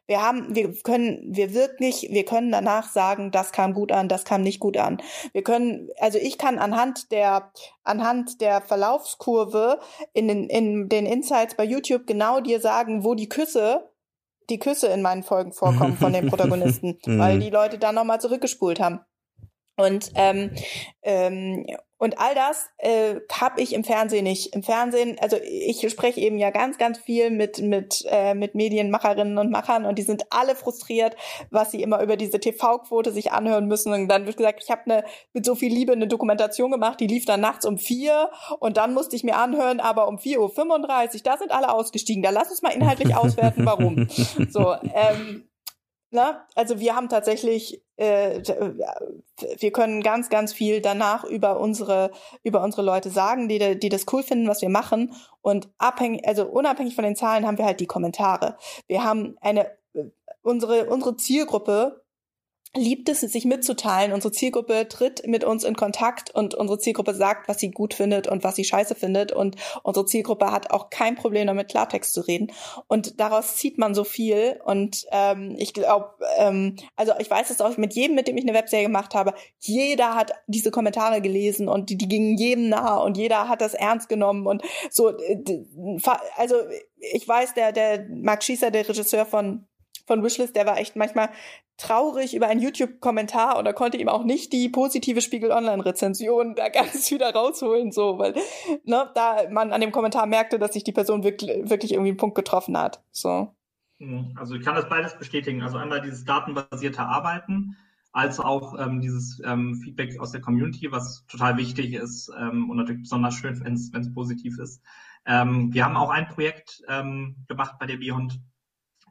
[0.07, 4.25] wir haben, wir können, wir wirklich, wir können danach sagen, das kam gut an, das
[4.25, 5.01] kam nicht gut an.
[5.33, 7.53] Wir können, also ich kann anhand der,
[7.85, 9.79] anhand der Verlaufskurve
[10.13, 13.89] in den, in den Insights bei YouTube genau dir sagen, wo die Küsse
[14.51, 17.41] die Küsse in meinen Folgen vorkommen von den Protagonisten, weil mhm.
[17.41, 19.01] die Leute dann nochmal zurückgespult haben.
[19.79, 20.51] Und ähm,
[21.03, 21.65] ähm,
[22.01, 24.55] und all das äh, habe ich im Fernsehen nicht.
[24.55, 29.39] Im Fernsehen, also ich spreche eben ja ganz, ganz viel mit mit äh, mit Medienmacherinnen
[29.39, 31.17] und Machern und die sind alle frustriert,
[31.51, 33.93] was sie immer über diese TV-Quote sich anhören müssen.
[33.93, 37.09] Und dann wird gesagt, ich habe eine mit so viel Liebe eine Dokumentation gemacht, die
[37.09, 40.51] lief dann nachts um vier und dann musste ich mir anhören, aber um vier Uhr,
[40.51, 42.23] fünfunddreißig, da sind alle ausgestiegen.
[42.23, 44.09] Da lass uns mal inhaltlich auswerten, warum.
[44.51, 45.48] So, ähm,
[46.11, 48.41] na, also wir haben tatsächlich, äh,
[49.59, 52.11] wir können ganz, ganz viel danach über unsere,
[52.43, 55.15] über unsere Leute sagen, die, die das cool finden, was wir machen.
[55.43, 58.57] Und abhängig, also unabhängig von den Zahlen haben wir halt die Kommentare.
[58.87, 59.71] Wir haben eine,
[60.43, 62.03] unsere, unsere Zielgruppe
[62.75, 64.13] liebt es, sich mitzuteilen.
[64.13, 68.29] Unsere Zielgruppe tritt mit uns in Kontakt und unsere Zielgruppe sagt, was sie gut findet
[68.29, 69.33] und was sie scheiße findet.
[69.33, 72.53] Und unsere Zielgruppe hat auch kein Problem damit, Klartext zu reden.
[72.87, 74.61] Und daraus zieht man so viel.
[74.65, 78.45] Und ähm, ich glaube, ähm, also ich weiß es auch mit jedem, mit dem ich
[78.45, 82.97] eine Webserie gemacht habe, jeder hat diese Kommentare gelesen und die, die gingen jedem nah
[82.97, 85.17] und jeder hat das ernst genommen und so.
[86.37, 86.57] Also
[86.97, 89.67] ich weiß, der, der Mark Schießer, der Regisseur von
[90.09, 91.29] von Wishlist, der war echt manchmal
[91.79, 97.11] traurig über einen YouTube-Kommentar da konnte ihm auch nicht die positive Spiegel Online-Rezension da ganz
[97.11, 98.35] wieder rausholen, so, weil,
[98.85, 102.19] ne, da man an dem Kommentar merkte, dass sich die Person wirklich, wirklich irgendwie einen
[102.19, 103.55] Punkt getroffen hat, so.
[103.99, 104.35] Mhm.
[104.37, 105.63] Also ich kann das beides bestätigen.
[105.63, 107.77] Also einmal dieses datenbasierte Arbeiten,
[108.13, 112.77] als auch ähm, dieses ähm, Feedback aus der Community, was total wichtig ist ähm, und
[112.77, 114.83] natürlich besonders schön, wenn es positiv ist.
[115.27, 118.41] Ähm, wir haben auch ein Projekt ähm, gemacht bei der Beyond,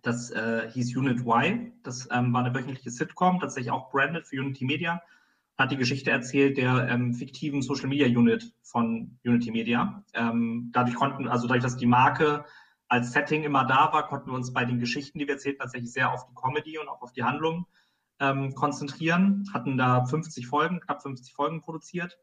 [0.07, 1.73] das äh, hieß Unit Y.
[1.83, 5.01] Das ähm, war eine wöchentliche Sitcom, tatsächlich auch branded für Unity Media.
[5.57, 10.01] Hat die Geschichte erzählt der ähm, fiktiven Social Media Unit von Unity Media.
[10.13, 12.45] Ähm, dadurch konnten, also dadurch, dass die Marke
[12.87, 15.91] als Setting immer da war, konnten wir uns bei den Geschichten, die wir erzählten, tatsächlich
[15.91, 17.67] sehr auf die Comedy und auch auf die Handlung
[18.21, 19.43] ähm, konzentrieren.
[19.53, 22.17] Hatten da 50 Folgen, knapp 50 Folgen produziert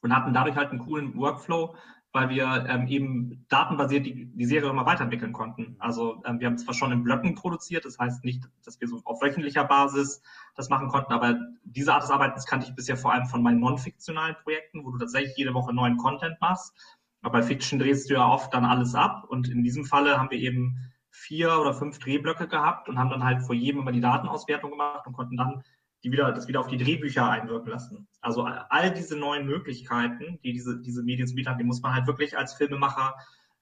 [0.00, 1.76] und hatten dadurch halt einen coolen Workflow,
[2.16, 5.76] weil wir ähm, eben datenbasiert die, die Serie immer weiterentwickeln konnten.
[5.78, 9.02] Also ähm, wir haben zwar schon in Blöcken produziert, das heißt nicht, dass wir so
[9.04, 10.22] auf wöchentlicher Basis
[10.54, 13.60] das machen konnten, aber diese Art des Arbeitens kannte ich bisher vor allem von meinen
[13.60, 16.74] non-fiktionalen Projekten, wo du tatsächlich jede Woche neuen Content machst.
[17.20, 20.30] Aber bei Fiction drehst du ja oft dann alles ab und in diesem Falle haben
[20.30, 20.78] wir eben
[21.10, 25.06] vier oder fünf Drehblöcke gehabt und haben dann halt vor jedem immer die Datenauswertung gemacht
[25.06, 25.62] und konnten dann
[26.04, 28.08] die wieder, das wieder auf die Drehbücher einwirken lassen.
[28.20, 31.94] Also all diese neuen Möglichkeiten, die diese, diese Medien zu bieten haben, die muss man
[31.94, 33.14] halt wirklich als Filmemacher,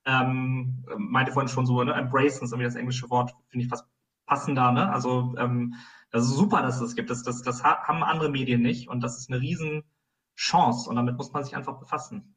[0.04, 3.86] ähm, meinte vorhin schon so, ne, embracen ist irgendwie das englische Wort, finde ich fast
[4.26, 4.90] passender, ne?
[4.92, 5.74] Also ähm,
[6.10, 7.10] das ist super, dass es das gibt.
[7.10, 9.84] Das, das, das haben andere Medien nicht und das ist eine riesen
[10.36, 12.33] Chance und damit muss man sich einfach befassen.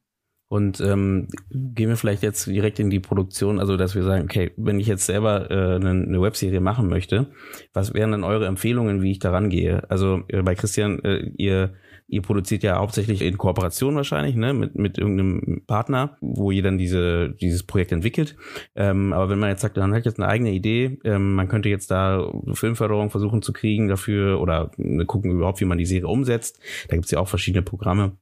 [0.48, 4.52] Und ähm, gehen wir vielleicht jetzt direkt in die Produktion, also dass wir sagen, okay,
[4.56, 7.26] wenn ich jetzt selber äh, eine, eine Webserie machen möchte,
[7.74, 9.88] was wären dann eure Empfehlungen, wie ich daran gehe?
[9.90, 11.74] Also äh, bei Christian, äh, ihr
[12.08, 16.78] ihr produziert ja hauptsächlich in Kooperation wahrscheinlich, ne, mit, mit irgendeinem Partner, wo ihr dann
[16.78, 18.34] diese, dieses Projekt entwickelt.
[18.74, 21.68] Ähm, aber wenn man jetzt sagt, man hat jetzt eine eigene Idee, ähm, man könnte
[21.68, 24.70] jetzt da Filmförderung versuchen zu kriegen dafür oder
[25.06, 26.58] gucken überhaupt, wie man die Serie umsetzt.
[26.88, 28.16] Da gibt's ja auch verschiedene Programme.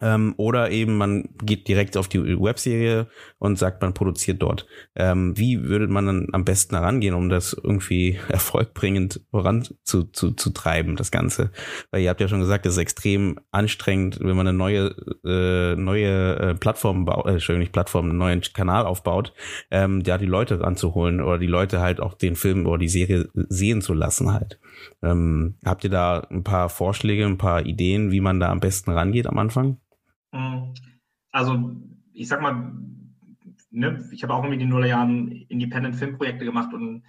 [0.00, 3.08] Ähm, oder eben man geht direkt auf die Webserie
[3.38, 4.66] und sagt, man produziert dort.
[4.94, 10.32] Ähm, wie würde man dann am besten herangehen, um das irgendwie erfolgbringend voran zu, zu,
[10.32, 11.50] zu treiben, das Ganze?
[11.90, 15.76] Weil ihr habt ja schon gesagt, es ist extrem anstrengend, wenn man eine neue, äh,
[15.76, 19.34] neue äh, Plattform baut, äh, Entschuldigung, nicht Plattform, einen neuen Kanal aufbaut,
[19.70, 23.28] ähm, da die Leute ranzuholen oder die Leute halt auch den Film oder die Serie
[23.34, 24.58] sehen zu lassen halt.
[25.02, 28.90] Ähm, habt ihr da ein paar Vorschläge, ein paar Ideen, wie man da am besten
[28.90, 29.76] rangeht am Anfang?
[30.32, 30.74] Mhm.
[31.30, 31.76] Also,
[32.12, 32.72] ich sag mal,
[33.70, 37.04] ne, ich habe auch irgendwie in den Nullerjahren Independent-Filmprojekte gemacht und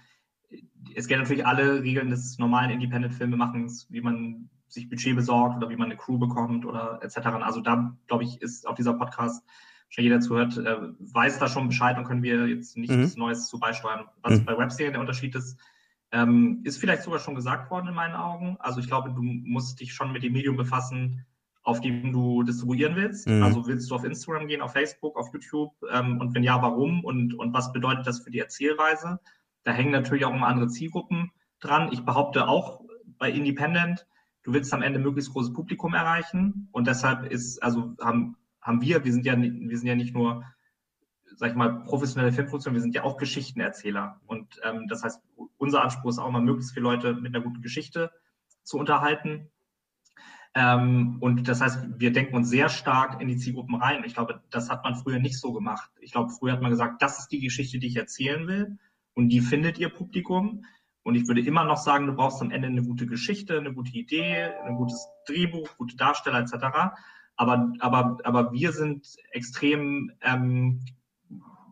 [0.94, 5.76] es gelten natürlich alle Regeln des normalen Independent-Filmemachens, wie man sich Budget besorgt oder wie
[5.76, 7.18] man eine Crew bekommt oder etc.
[7.42, 9.44] Also da, glaube ich, ist auf dieser Podcast
[9.88, 13.20] schon jeder zuhört, äh, weiß da schon Bescheid und können wir jetzt nichts mhm.
[13.20, 14.06] Neues zu beisteuern.
[14.22, 14.44] Was mhm.
[14.44, 15.58] bei Webserien der Unterschied ist,
[16.14, 18.58] Ähm, ist vielleicht sogar schon gesagt worden in meinen Augen.
[18.60, 21.24] Also ich glaube, du musst dich schon mit dem Medium befassen,
[21.62, 23.28] auf dem du distribuieren willst.
[23.28, 23.42] Mhm.
[23.42, 25.72] Also willst du auf Instagram gehen, auf Facebook, auf YouTube?
[25.90, 27.04] Ähm, und wenn ja, warum?
[27.04, 29.20] Und, und was bedeutet das für die Erzählweise?
[29.64, 31.90] Da hängen natürlich auch immer andere Zielgruppen dran.
[31.92, 32.82] Ich behaupte auch
[33.18, 34.06] bei Independent,
[34.42, 36.68] du willst am Ende möglichst großes Publikum erreichen.
[36.72, 40.44] Und deshalb ist, also haben, haben wir, wir sind ja, wir sind ja nicht nur
[41.36, 44.20] sag ich mal, professionelle Filmproduktion, wir sind ja auch Geschichtenerzähler.
[44.26, 45.20] Und ähm, das heißt,
[45.58, 48.10] unser Anspruch ist auch mal, möglichst viele Leute mit einer guten Geschichte
[48.62, 49.50] zu unterhalten.
[50.54, 54.04] Ähm, und das heißt, wir denken uns sehr stark in die Zielgruppen rein.
[54.04, 55.90] Ich glaube, das hat man früher nicht so gemacht.
[56.00, 58.78] Ich glaube, früher hat man gesagt, das ist die Geschichte, die ich erzählen will.
[59.14, 60.64] Und die findet ihr Publikum.
[61.04, 63.92] Und ich würde immer noch sagen, du brauchst am Ende eine gute Geschichte, eine gute
[63.92, 66.94] Idee, ein gutes Drehbuch, gute Darsteller etc.
[67.36, 70.80] Aber, aber, aber wir sind extrem ähm,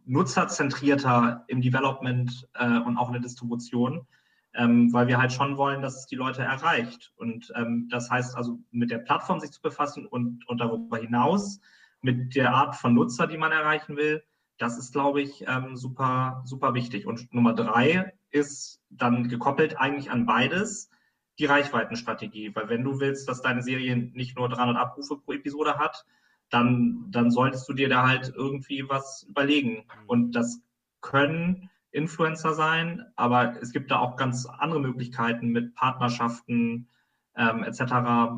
[0.07, 4.07] nutzerzentrierter im Development äh, und auch in der Distribution,
[4.55, 7.13] ähm, weil wir halt schon wollen, dass es die Leute erreicht.
[7.17, 11.61] Und ähm, das heißt also, mit der Plattform sich zu befassen und, und darüber hinaus
[12.03, 14.25] mit der Art von Nutzer, die man erreichen will,
[14.59, 17.07] das ist, glaube ich, ähm, super, super wichtig.
[17.07, 20.91] Und Nummer drei ist dann gekoppelt eigentlich an beides
[21.39, 22.55] die Reichweitenstrategie.
[22.55, 26.05] Weil wenn du willst, dass deine Serie nicht nur 300 Abrufe pro Episode hat,
[26.51, 29.87] dann, dann solltest du dir da halt irgendwie was überlegen.
[30.03, 30.09] Mhm.
[30.09, 30.61] Und das
[31.01, 36.89] können Influencer sein, aber es gibt da auch ganz andere Möglichkeiten mit Partnerschaften
[37.37, 37.81] ähm, etc.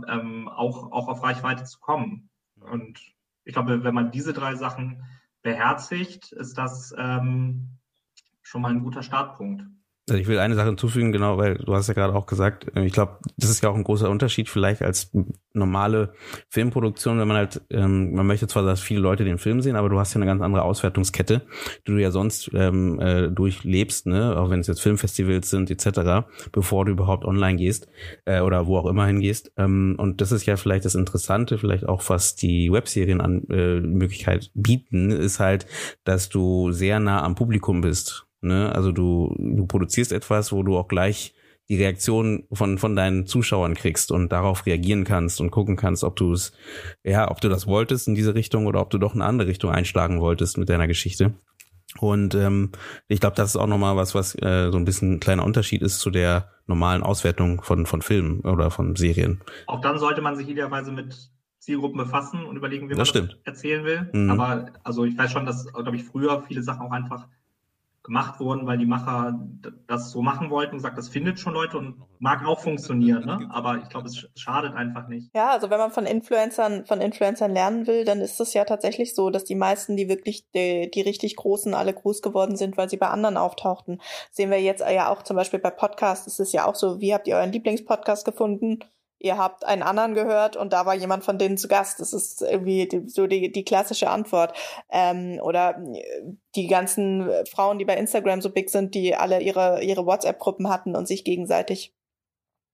[0.08, 2.30] Ähm, auch, auch auf Reichweite zu kommen.
[2.60, 3.00] Und
[3.44, 5.04] ich glaube, wenn man diese drei Sachen
[5.42, 7.78] beherzigt, ist das ähm,
[8.42, 9.64] schon mal ein guter Startpunkt.
[10.18, 12.92] Ich will eine Sache hinzufügen, genau, weil du hast ja gerade auch gesagt, äh, ich
[12.92, 15.11] glaube, das ist ja auch ein großer Unterschied vielleicht als
[15.55, 16.14] normale
[16.48, 19.88] Filmproduktion, wenn man halt, ähm, man möchte zwar, dass viele Leute den Film sehen, aber
[19.88, 21.42] du hast ja eine ganz andere Auswertungskette,
[21.87, 26.27] die du ja sonst ähm, äh, durchlebst, ne, auch wenn es jetzt Filmfestivals sind etc.,
[26.53, 27.88] bevor du überhaupt online gehst
[28.25, 29.53] äh, oder wo auch immer hingehst.
[29.57, 33.81] Ähm, und das ist ja vielleicht das Interessante, vielleicht auch was die Webserien an äh,
[33.81, 35.66] Möglichkeit bieten, ist halt,
[36.05, 38.72] dass du sehr nah am Publikum bist Ne?
[38.74, 41.35] Also du, du produzierst etwas, wo du auch gleich
[41.68, 46.16] die Reaktion von, von deinen Zuschauern kriegst und darauf reagieren kannst und gucken kannst, ob
[46.16, 46.52] du es,
[47.05, 49.70] ja, ob du das wolltest in diese Richtung oder ob du doch eine andere Richtung
[49.70, 51.33] einschlagen wolltest mit deiner Geschichte.
[51.98, 52.72] Und ähm,
[53.09, 55.83] ich glaube, das ist auch nochmal was, was äh, so ein bisschen ein kleiner Unterschied
[55.83, 59.40] ist zu der normalen Auswertung von, von Filmen oder von Serien.
[59.66, 63.28] Auch dann sollte man sich idealerweise mit Zielgruppen befassen und überlegen, wie man das, das
[63.44, 64.11] erzählen will.
[64.12, 64.31] Mhm.
[64.31, 67.28] Aber also ich weiß schon, dass, glaube ich, früher viele Sachen auch einfach
[68.02, 69.38] gemacht wurden, weil die Macher
[69.86, 73.48] das so machen wollten und sagt, das findet schon Leute und mag auch funktionieren, ne?
[73.52, 75.30] aber ich glaube, es schadet einfach nicht.
[75.34, 79.14] Ja, also wenn man von Influencern, von Influencern lernen will, dann ist es ja tatsächlich
[79.14, 82.88] so, dass die meisten, die wirklich die, die richtig Großen, alle groß geworden sind, weil
[82.88, 84.00] sie bei anderen auftauchten.
[84.30, 87.14] sehen wir jetzt ja auch zum Beispiel bei Podcasts, ist es ja auch so, wie
[87.14, 88.80] habt ihr euren Lieblingspodcast gefunden?
[89.22, 92.00] Ihr habt einen anderen gehört und da war jemand von denen zu Gast.
[92.00, 94.56] Das ist irgendwie so die, die klassische Antwort.
[94.90, 96.22] Ähm, oder äh,
[96.56, 100.96] die ganzen Frauen, die bei Instagram so big sind, die alle ihre, ihre WhatsApp-Gruppen hatten
[100.96, 101.94] und sich gegenseitig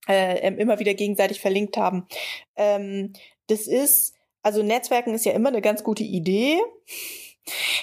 [0.08, 2.06] äh, immer wieder gegenseitig verlinkt haben.
[2.56, 3.12] Ähm,
[3.48, 6.58] das ist, also Netzwerken ist ja immer eine ganz gute Idee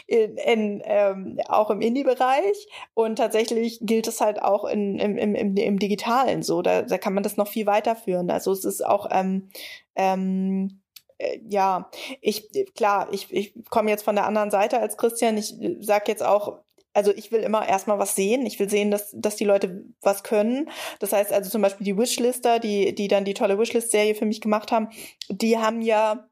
[0.08, 2.67] in, in, ähm, auch im Indie-Bereich.
[2.93, 6.62] Und tatsächlich gilt es halt auch in, im, im, im, im Digitalen so.
[6.62, 8.30] Da, da kann man das noch viel weiterführen.
[8.30, 9.49] Also es ist auch ähm,
[9.95, 10.82] ähm,
[11.17, 11.89] äh, ja,
[12.21, 15.38] ich klar, ich, ich komme jetzt von der anderen Seite als Christian.
[15.38, 16.60] Ich sag jetzt auch,
[16.93, 18.45] also ich will immer erstmal was sehen.
[18.45, 20.69] Ich will sehen, dass, dass die Leute was können.
[20.99, 24.41] Das heißt also zum Beispiel die Wishlister, die, die dann die tolle Wishlist-Serie für mich
[24.41, 24.89] gemacht haben,
[25.30, 26.30] die haben ja,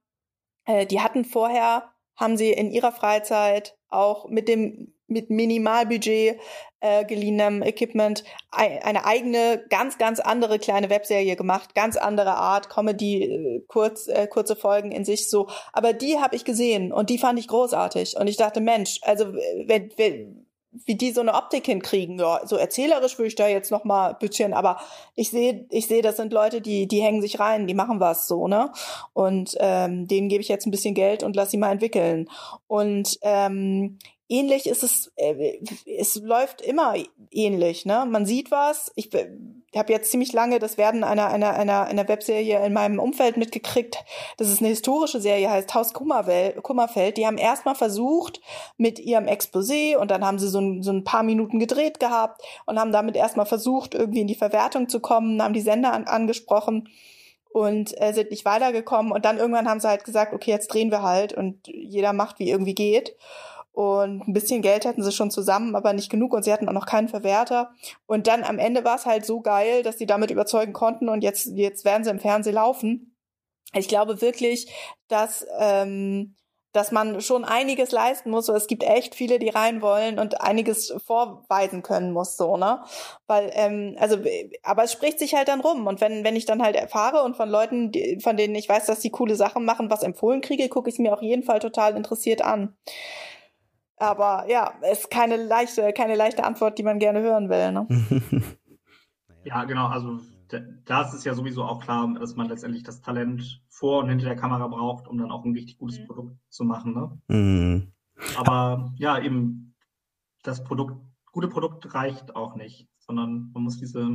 [0.65, 1.93] äh, die hatten vorher
[2.24, 6.40] haben sie in ihrer Freizeit auch mit dem mit Minimalbudget
[6.80, 13.24] äh, geliehenem Equipment eine eigene, ganz, ganz andere kleine Webserie gemacht, ganz andere Art, Comedy,
[13.24, 15.48] äh, kurz, äh, kurze Folgen in sich so.
[15.72, 18.18] Aber die habe ich gesehen und die fand ich großartig.
[18.18, 20.46] Und ich dachte, Mensch, also wenn, wenn,
[20.86, 22.20] wie die so eine Optik hinkriegen.
[22.20, 24.80] Ja, so erzählerisch würde ich da jetzt noch mal bisschen, aber
[25.16, 28.28] ich sehe, ich sehe, das sind Leute, die, die hängen sich rein, die machen was
[28.28, 28.72] so, ne?
[29.14, 32.30] Und ähm, denen gebe ich jetzt ein bisschen Geld und lass sie mal entwickeln.
[32.68, 36.96] Und ähm, ähnlich ist es, äh, es läuft immer
[37.32, 38.06] ähnlich, ne?
[38.10, 38.92] Man sieht was.
[38.96, 39.10] Ich
[39.80, 44.04] habe jetzt ziemlich lange das Werden einer, einer, einer, einer Webserie in meinem Umfeld mitgekriegt.
[44.38, 47.18] Das ist eine historische Serie, heißt Haus Kummerfeld.
[47.18, 48.42] Die haben erstmal versucht
[48.78, 52.42] mit ihrem Exposé und dann haben sie so ein, so ein paar Minuten gedreht gehabt
[52.66, 56.06] und haben damit erstmal versucht, irgendwie in die Verwertung zu kommen, haben die Sender an,
[56.06, 56.90] angesprochen
[57.54, 60.92] und äh, sind nicht weitergekommen und dann irgendwann haben sie halt gesagt, okay, jetzt drehen
[60.92, 63.16] wir halt und jeder macht, wie irgendwie geht.
[63.74, 66.74] Und ein bisschen Geld hatten sie schon zusammen, aber nicht genug und sie hatten auch
[66.74, 67.72] noch keinen Verwerter.
[68.06, 71.24] Und dann am Ende war es halt so geil, dass sie damit überzeugen konnten und
[71.24, 73.16] jetzt, jetzt werden sie im Fernsehen laufen.
[73.74, 74.72] Ich glaube wirklich,
[75.08, 76.36] dass ähm,
[76.74, 78.50] dass man schon einiges leisten muss.
[78.50, 82.84] Es gibt echt viele, die rein wollen und einiges vorweisen können muss, so, ne?
[83.28, 84.18] Weil, ähm, also,
[84.64, 85.86] aber es spricht sich halt dann rum.
[85.86, 88.88] Und wenn, wenn ich dann halt erfahre und von Leuten, die, von denen ich weiß,
[88.88, 91.60] dass die coole Sachen machen, was empfohlen kriege, gucke ich es mir auf jeden Fall
[91.60, 92.76] total interessiert an.
[94.04, 97.88] Aber ja, ist keine leichte, keine leichte Antwort, die man gerne hören will, ne?
[99.45, 100.20] ja, genau, also
[100.86, 104.26] da ist es ja sowieso auch klar, dass man letztendlich das Talent vor und hinter
[104.26, 106.08] der Kamera braucht, um dann auch ein richtig gutes mhm.
[106.08, 106.93] Produkt zu machen.
[106.93, 107.18] Ne?
[107.28, 107.93] Mhm.
[108.38, 109.74] Aber ja, eben
[110.43, 110.95] das Produkt,
[111.32, 114.06] gute Produkt reicht auch nicht, sondern man muss diese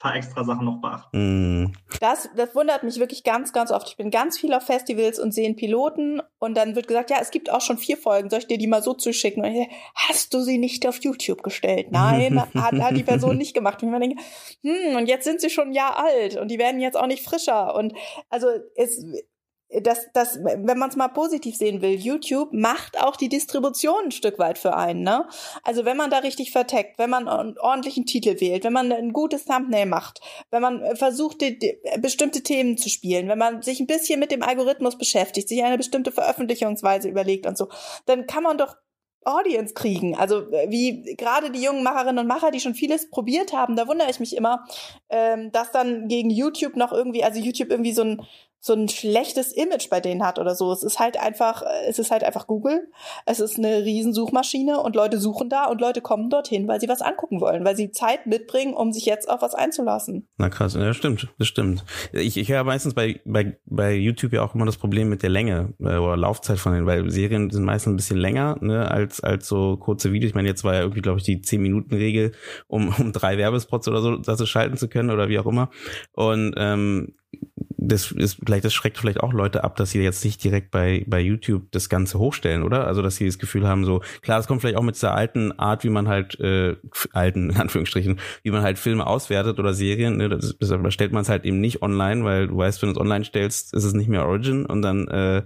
[0.00, 1.64] paar extra Sachen noch beachten.
[1.64, 1.72] Mm.
[2.00, 3.88] Das, das wundert mich wirklich ganz, ganz oft.
[3.88, 7.18] Ich bin ganz viel auf Festivals und sehe einen Piloten und dann wird gesagt, ja,
[7.20, 9.44] es gibt auch schon vier Folgen, soll ich dir die mal so zuschicken?
[9.44, 11.88] Und ich sage, hast du sie nicht auf YouTube gestellt?
[11.90, 13.82] Nein, hat, hat die Person nicht gemacht.
[13.82, 14.22] Und ich denke,
[14.62, 17.22] hm, und jetzt sind sie schon ein Jahr alt und die werden jetzt auch nicht
[17.22, 17.74] frischer.
[17.74, 17.92] Und
[18.30, 19.04] also es,
[19.82, 24.10] das, das, wenn man es mal positiv sehen will, YouTube macht auch die Distribution ein
[24.10, 25.02] Stück weit für einen.
[25.02, 25.28] Ne?
[25.62, 29.12] Also wenn man da richtig verteckt, wenn man einen ordentlichen Titel wählt, wenn man ein
[29.12, 33.78] gutes Thumbnail macht, wenn man versucht, die, die, bestimmte Themen zu spielen, wenn man sich
[33.78, 37.68] ein bisschen mit dem Algorithmus beschäftigt, sich eine bestimmte Veröffentlichungsweise überlegt und so,
[38.06, 38.76] dann kann man doch
[39.24, 40.16] Audience kriegen.
[40.16, 44.10] Also wie gerade die jungen Macherinnen und Macher, die schon vieles probiert haben, da wundere
[44.10, 44.64] ich mich immer,
[45.10, 48.22] ähm, dass dann gegen YouTube noch irgendwie, also YouTube irgendwie so ein
[48.60, 50.70] so ein schlechtes Image bei denen hat oder so.
[50.70, 52.88] Es ist halt einfach, es ist halt einfach Google.
[53.24, 57.00] Es ist eine Riesensuchmaschine und Leute suchen da und Leute kommen dorthin, weil sie was
[57.00, 60.28] angucken wollen, weil sie Zeit mitbringen, um sich jetzt auf was einzulassen.
[60.36, 61.84] Na krass, ja, stimmt, das stimmt.
[62.12, 65.30] Ich, ich höre meistens bei, bei, bei YouTube ja auch immer das Problem mit der
[65.30, 69.22] Länge äh, oder Laufzeit von den, weil Serien sind meistens ein bisschen länger, ne, als,
[69.22, 70.30] als so kurze Videos.
[70.30, 72.32] Ich meine, jetzt war ja irgendwie, glaube ich, die 10-Minuten-Regel,
[72.68, 75.70] um, um drei Werbespots oder so, das schalten zu können oder wie auch immer.
[76.12, 77.14] Und ähm,
[77.82, 81.04] das ist vielleicht, das schreckt vielleicht auch Leute ab, dass sie jetzt nicht direkt bei,
[81.06, 82.86] bei YouTube das Ganze hochstellen, oder?
[82.86, 85.58] Also, dass sie das Gefühl haben, so, klar, das kommt vielleicht auch mit dieser alten
[85.58, 86.76] Art, wie man halt, äh,
[87.12, 90.28] alten, in Anführungsstrichen, wie man halt Filme auswertet oder Serien, ne?
[90.28, 93.00] das, das stellt man es halt eben nicht online, weil du weißt, wenn du es
[93.00, 95.42] online stellst, ist es nicht mehr Origin und dann äh,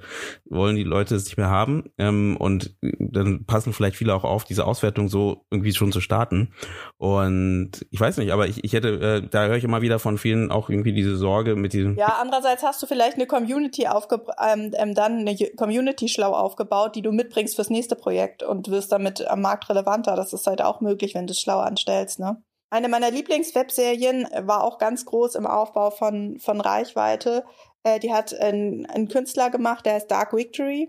[0.47, 1.85] wollen die Leute es nicht mehr haben.
[1.99, 6.49] Ähm, und dann passen vielleicht viele auch auf, diese Auswertung so irgendwie schon zu starten.
[6.97, 10.19] Und ich weiß nicht, aber ich, ich hätte, äh, da höre ich immer wieder von
[10.19, 11.97] vielen auch irgendwie diese Sorge mit diesem.
[11.97, 16.97] Ja, andererseits hast du vielleicht eine Community aufge ähm, ähm, dann eine Community schlau aufgebaut,
[16.97, 20.17] die du mitbringst fürs nächste Projekt und wirst damit am Markt relevanter.
[20.17, 22.43] Das ist halt auch möglich, wenn du es schlau anstellst, ne?
[22.71, 27.45] Eine meiner Lieblingswebserien war auch ganz groß im Aufbau von, von Reichweite.
[27.85, 30.89] Äh, die hat einen, einen Künstler gemacht, der heißt Dark Victory.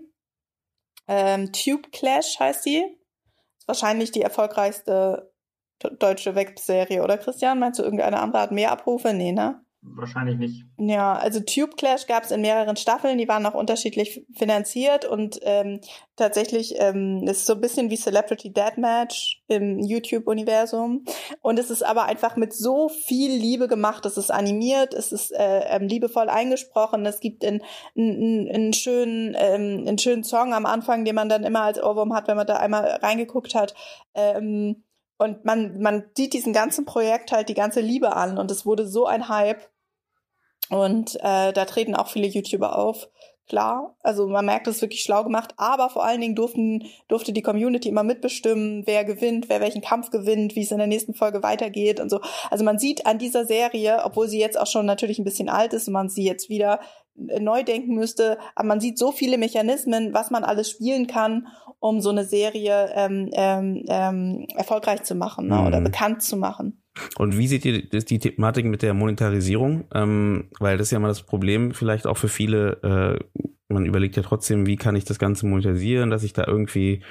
[1.06, 2.82] Ähm, Tube Clash heißt die.
[3.58, 5.32] Ist wahrscheinlich die erfolgreichste
[5.78, 7.58] deutsche Webserie, oder Christian?
[7.58, 9.12] Meinst du, irgendeine andere hat mehr Abrufe?
[9.12, 9.64] Nee, ne?
[9.94, 10.64] Wahrscheinlich nicht.
[10.78, 15.38] Ja, also Tube Clash gab es in mehreren Staffeln, die waren auch unterschiedlich finanziert und
[15.42, 15.80] ähm,
[16.16, 21.04] tatsächlich ähm, ist so ein bisschen wie Celebrity Deathmatch im YouTube-Universum.
[21.42, 24.04] Und es ist aber einfach mit so viel Liebe gemacht.
[24.06, 27.06] Es ist animiert, es ist äh, ähm, liebevoll eingesprochen.
[27.06, 27.62] Es gibt einen,
[27.96, 32.14] einen, einen, schönen, ähm, einen schönen Song am Anfang, den man dann immer als Ohrwurm
[32.14, 33.74] hat, wenn man da einmal reingeguckt hat.
[34.14, 34.82] Ähm,
[35.18, 38.86] und man, man sieht diesem ganzen Projekt halt die ganze Liebe an und es wurde
[38.86, 39.62] so ein Hype.
[40.70, 43.08] Und äh, da treten auch viele YouTuber auf.
[43.48, 47.32] Klar, also man merkt, es ist wirklich schlau gemacht, aber vor allen Dingen durften, durfte
[47.32, 51.14] die Community immer mitbestimmen, wer gewinnt, wer welchen Kampf gewinnt, wie es in der nächsten
[51.14, 52.20] Folge weitergeht und so.
[52.50, 55.74] Also man sieht an dieser Serie, obwohl sie jetzt auch schon natürlich ein bisschen alt
[55.74, 56.80] ist und man sie jetzt wieder
[57.14, 61.46] neu denken müsste, aber man sieht so viele Mechanismen, was man alles spielen kann,
[61.78, 65.66] um so eine Serie ähm, ähm, ähm erfolgreich zu machen ne, mhm.
[65.66, 66.82] oder bekannt zu machen.
[67.16, 69.84] Und wie seht ihr die Thematik mit der Monetarisierung?
[69.94, 73.18] Ähm, weil das ist ja mal das Problem vielleicht auch für viele.
[73.28, 77.02] Äh, man überlegt ja trotzdem, wie kann ich das Ganze monetarisieren, dass ich da irgendwie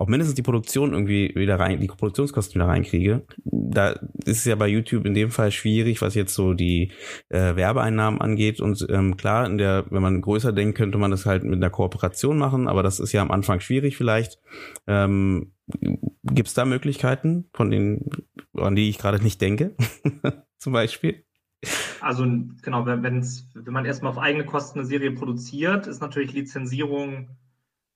[0.00, 3.22] auch mindestens die Produktion irgendwie wieder rein, die Produktionskosten wieder reinkriege.
[3.44, 3.90] Da
[4.24, 6.92] ist es ja bei YouTube in dem Fall schwierig, was jetzt so die
[7.28, 8.60] äh, Werbeeinnahmen angeht.
[8.60, 11.68] Und ähm, klar, in der, wenn man größer denkt, könnte man das halt mit einer
[11.68, 14.38] Kooperation machen, aber das ist ja am Anfang schwierig vielleicht.
[14.86, 15.52] Ähm,
[16.22, 18.10] Gibt es da Möglichkeiten, von denen,
[18.54, 19.74] an die ich gerade nicht denke,
[20.58, 21.24] zum Beispiel?
[22.00, 22.24] Also
[22.62, 27.28] genau, wenn, wenn's, wenn man erstmal auf eigene Kosten eine Serie produziert, ist natürlich Lizenzierung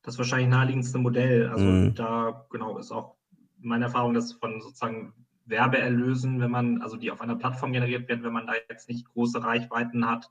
[0.04, 1.48] das wahrscheinlich naheliegendste Modell.
[1.48, 1.94] Also mhm.
[1.94, 3.16] da genau ist auch
[3.58, 5.14] meine Erfahrung, dass von sozusagen
[5.46, 9.06] Werbeerlösen, wenn man, also die auf einer Plattform generiert werden, wenn man da jetzt nicht
[9.06, 10.30] große Reichweiten hat,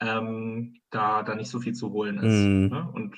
[0.00, 2.46] ähm, da, da nicht so viel zu holen ist.
[2.46, 2.68] Mhm.
[2.68, 2.90] Ne?
[2.92, 3.16] Und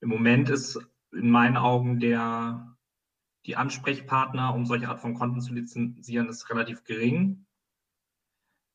[0.00, 0.78] im Moment ist
[1.12, 2.73] in meinen Augen der,
[3.46, 7.46] die Ansprechpartner, um solche Art von Konten zu lizenzieren, ist relativ gering.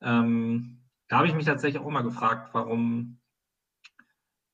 [0.02, 3.20] Ähm, da habe ich mich tatsächlich auch immer gefragt, warum,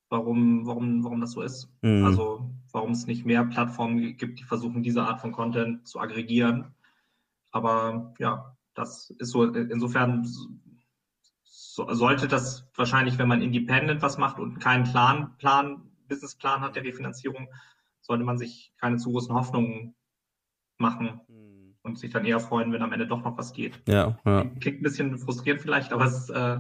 [0.10, 1.70] warum, warum, warum das so ist.
[1.82, 2.06] Mhm.
[2.06, 6.74] Also warum es nicht mehr Plattformen gibt, die versuchen, diese Art von Content zu aggregieren.
[7.52, 10.26] Aber ja, das ist so, insofern
[11.44, 16.76] so, sollte das wahrscheinlich, wenn man independent was macht und keinen Plan, Plan, Businessplan hat
[16.76, 17.48] der Refinanzierung,
[18.02, 19.96] sollte man sich keine zu großen Hoffnungen
[20.78, 21.76] machen hm.
[21.84, 23.82] und sich dann eher freuen, wenn am Ende doch noch was geht.
[23.88, 24.46] Ja, ja.
[24.60, 26.60] Klingt ein bisschen frustrierend vielleicht, aber es äh,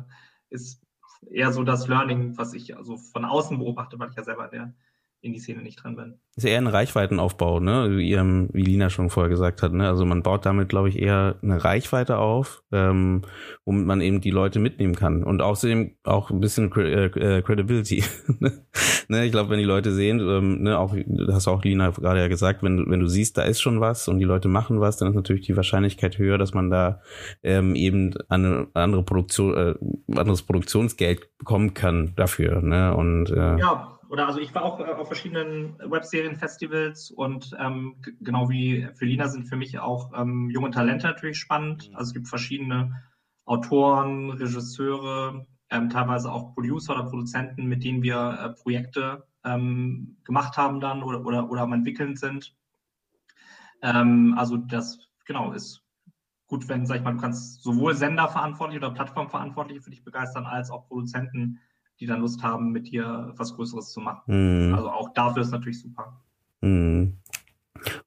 [0.49, 0.85] ist
[1.29, 4.73] eher so das Learning, was ich also von außen beobachte, weil ich ja selber der
[5.25, 6.19] in die Szene nicht drin bin.
[6.35, 7.97] Ist eher ein Reichweitenaufbau, ne?
[7.97, 9.87] Wie, ähm, wie Lina schon vorher gesagt hat, ne?
[9.87, 13.23] Also man baut damit, glaube ich, eher eine Reichweite auf, ähm,
[13.63, 15.23] womit man eben die Leute mitnehmen kann.
[15.23, 18.03] Und außerdem auch ein bisschen äh, äh, Credibility.
[19.07, 19.25] ne?
[19.25, 22.27] Ich glaube, wenn die Leute sehen, ähm, ne, auch, das hast auch Lina gerade ja
[22.27, 25.09] gesagt, wenn, wenn du siehst, da ist schon was und die Leute machen was, dann
[25.09, 27.01] ist natürlich die Wahrscheinlichkeit höher, dass man da
[27.43, 29.75] ähm, eben eine andere Produktion, äh,
[30.19, 32.61] anderes Produktionsgeld bekommen kann dafür.
[32.61, 32.95] Ne?
[32.95, 38.49] Und äh, ja oder also ich war auch äh, auf verschiedenen Webserien-Festivals und ähm, genau
[38.49, 41.89] wie für Lina sind für mich auch ähm, junge Talente natürlich spannend.
[41.89, 41.95] Mhm.
[41.95, 43.03] Also es gibt verschiedene
[43.45, 50.57] Autoren, Regisseure, ähm, teilweise auch Producer oder Produzenten, mit denen wir äh, Projekte ähm, gemacht
[50.57, 52.55] haben dann oder, oder, oder am entwickeln sind.
[53.81, 55.83] Ähm, also das genau ist
[56.47, 60.69] gut, wenn, sag ich mal, du kannst sowohl Senderverantwortliche oder Plattformverantwortliche für dich begeistern, als
[60.69, 61.59] auch Produzenten
[61.99, 64.67] die dann Lust haben, mit dir was Größeres zu machen.
[64.67, 64.73] Mhm.
[64.73, 66.21] Also auch dafür ist natürlich super.
[66.61, 67.17] Mhm.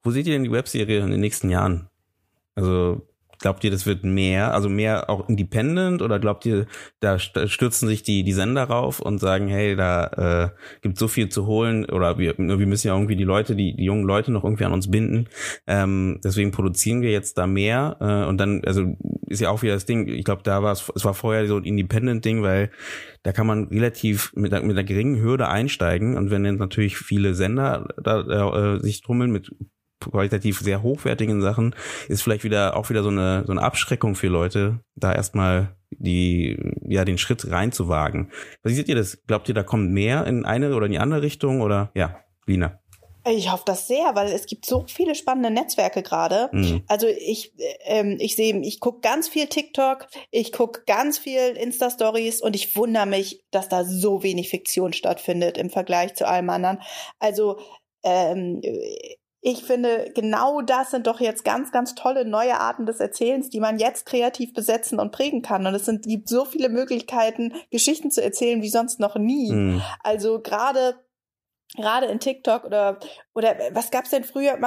[0.02, 1.88] Wo seht ihr denn die Webserie in den nächsten Jahren?
[2.54, 3.06] Also
[3.38, 6.66] Glaubt ihr, das wird mehr, also mehr auch independent oder glaubt ihr,
[7.00, 10.50] da stürzen sich die, die Sender rauf und sagen, hey, da äh,
[10.82, 13.84] gibt so viel zu holen oder wir, wir müssen ja irgendwie die Leute, die, die
[13.84, 15.28] jungen Leute noch irgendwie an uns binden.
[15.66, 18.96] Ähm, deswegen produzieren wir jetzt da mehr äh, und dann, also
[19.28, 21.56] ist ja auch wieder das Ding, ich glaube, da war es, es war vorher so
[21.56, 22.70] ein Independent-Ding, weil
[23.22, 27.34] da kann man relativ mit, mit einer geringen Hürde einsteigen und wenn dann natürlich viele
[27.34, 29.52] Sender da äh, sich trummeln mit
[30.00, 31.74] qualitativ sehr hochwertigen Sachen,
[32.08, 36.56] ist vielleicht wieder auch wieder so eine, so eine Abschreckung für Leute, da erstmal die,
[36.86, 38.30] ja, den Schritt reinzuwagen.
[38.62, 39.22] Was seht ihr das?
[39.26, 42.80] Glaubt ihr, da kommt mehr in eine oder in die andere Richtung oder, ja, Lina?
[43.26, 46.48] Ich hoffe das sehr, weil es gibt so viele spannende Netzwerke gerade.
[46.52, 46.82] Mhm.
[46.86, 47.52] Also ich,
[47.84, 52.74] ähm, ich sehe, ich gucke ganz viel TikTok, ich gucke ganz viel Insta-Stories und ich
[52.76, 56.80] wundere mich, dass da so wenig Fiktion stattfindet im Vergleich zu allem anderen.
[57.18, 57.58] Also
[58.02, 58.62] ähm,
[59.40, 63.60] ich finde, genau das sind doch jetzt ganz, ganz tolle neue Arten des Erzählens, die
[63.60, 65.66] man jetzt kreativ besetzen und prägen kann.
[65.66, 69.52] Und es sind, gibt so viele Möglichkeiten, Geschichten zu erzählen wie sonst noch nie.
[69.52, 69.82] Mhm.
[70.02, 70.96] Also gerade
[71.76, 72.98] gerade in TikTok oder
[73.34, 74.58] oder was gab's denn früher?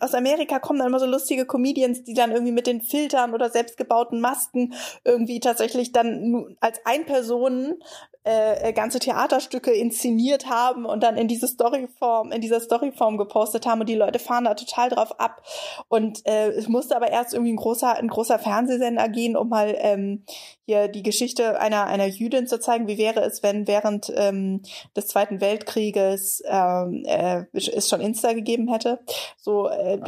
[0.00, 3.50] Aus Amerika kommen dann immer so lustige Comedians, die dann irgendwie mit den Filtern oder
[3.50, 7.80] selbstgebauten Masken irgendwie tatsächlich dann als Einpersonen
[8.22, 13.64] äh, äh, ganze Theaterstücke inszeniert haben und dann in diese Storyform, in dieser Storyform gepostet
[13.64, 15.42] haben und die Leute fahren da total drauf ab.
[15.88, 19.74] Und äh, es musste aber erst irgendwie ein großer, ein großer Fernsehsender gehen, um mal
[19.78, 20.24] ähm,
[20.66, 22.88] hier die Geschichte einer, einer Jüdin zu zeigen.
[22.88, 24.60] Wie wäre es, wenn während ähm,
[24.94, 29.00] des Zweiten Weltkrieges ähm, äh, es schon Insta gegeben hätte?
[29.38, 29.98] So äh,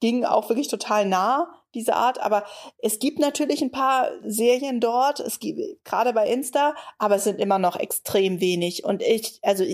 [0.00, 2.20] ging auch wirklich total nah diese Art.
[2.20, 2.44] Aber
[2.78, 7.40] es gibt natürlich ein paar Serien dort, es gibt gerade bei Insta, aber es sind
[7.40, 8.84] immer noch extrem wenig.
[8.84, 9.64] Und ich, also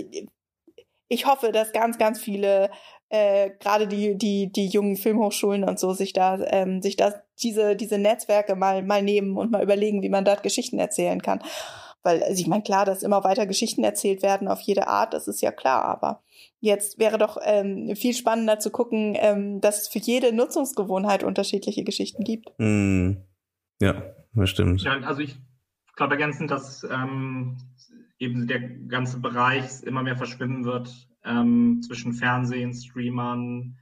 [1.09, 2.70] ich hoffe, dass ganz, ganz viele
[3.11, 7.74] äh, gerade die die die jungen Filmhochschulen und so sich da ähm, sich da diese
[7.74, 11.42] diese Netzwerke mal mal nehmen und mal überlegen, wie man dort Geschichten erzählen kann.
[12.03, 15.28] Weil, also ich meine, klar, dass immer weiter Geschichten erzählt werden auf jede Art, das
[15.28, 16.22] ist ja klar, aber
[16.61, 21.84] jetzt wäre doch ähm, viel spannender zu gucken, ähm, dass es für jede Nutzungsgewohnheit unterschiedliche
[21.84, 22.50] Geschichten gibt.
[22.58, 23.12] Mm.
[23.80, 24.02] Ja,
[24.34, 24.82] das stimmt.
[24.82, 25.36] Ja, also ich
[25.96, 27.56] glaube ergänzend, dass ähm,
[28.18, 33.78] eben der ganze Bereich immer mehr verschwimmen wird ähm, zwischen Fernsehen, Streamern,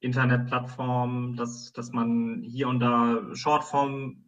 [0.00, 4.24] Internetplattformen, dass, dass man hier und da Shortform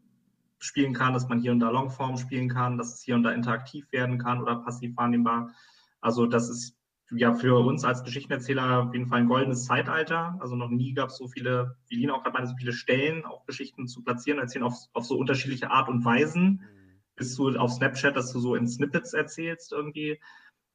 [0.59, 3.33] spielen kann, dass man hier und da Longform spielen kann, dass es hier und da
[3.33, 5.53] interaktiv werden kann oder passiv wahrnehmbar.
[6.01, 6.77] Also das ist
[7.11, 10.39] ja für uns als Geschichtenerzähler auf jeden Fall ein goldenes Zeitalter.
[10.41, 13.25] Also noch nie gab es so viele, wie Lina auch gerade meinte, so viele Stellen,
[13.25, 16.63] auch Geschichten zu platzieren, erzählen auf, auf so unterschiedliche Art und Weisen.
[16.63, 17.01] Mhm.
[17.17, 20.21] Bist du auf Snapchat, dass du so in Snippets erzählst irgendwie.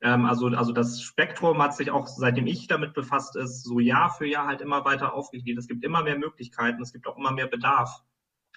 [0.01, 4.09] Ähm, also, also das Spektrum hat sich auch, seitdem ich damit befasst ist, so Jahr
[4.09, 5.63] für Jahr halt immer weiter aufgegliedert.
[5.63, 8.03] Es gibt immer mehr Möglichkeiten, es gibt auch immer mehr Bedarf.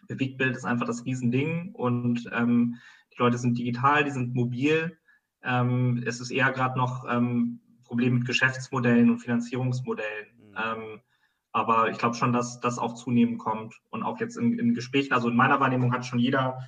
[0.07, 2.77] Bewegtbild ist einfach das Riesending und ähm,
[3.13, 4.99] die Leute sind digital, die sind mobil.
[5.43, 10.27] Ähm, es ist eher gerade noch ähm, Problem mit Geschäftsmodellen und Finanzierungsmodellen.
[10.37, 10.55] Mhm.
[10.57, 11.01] Ähm,
[11.53, 13.75] aber ich glaube schon, dass das auch zunehmend kommt.
[13.91, 16.61] Und auch jetzt in, in Gesprächen, also in meiner Wahrnehmung hat schon jeder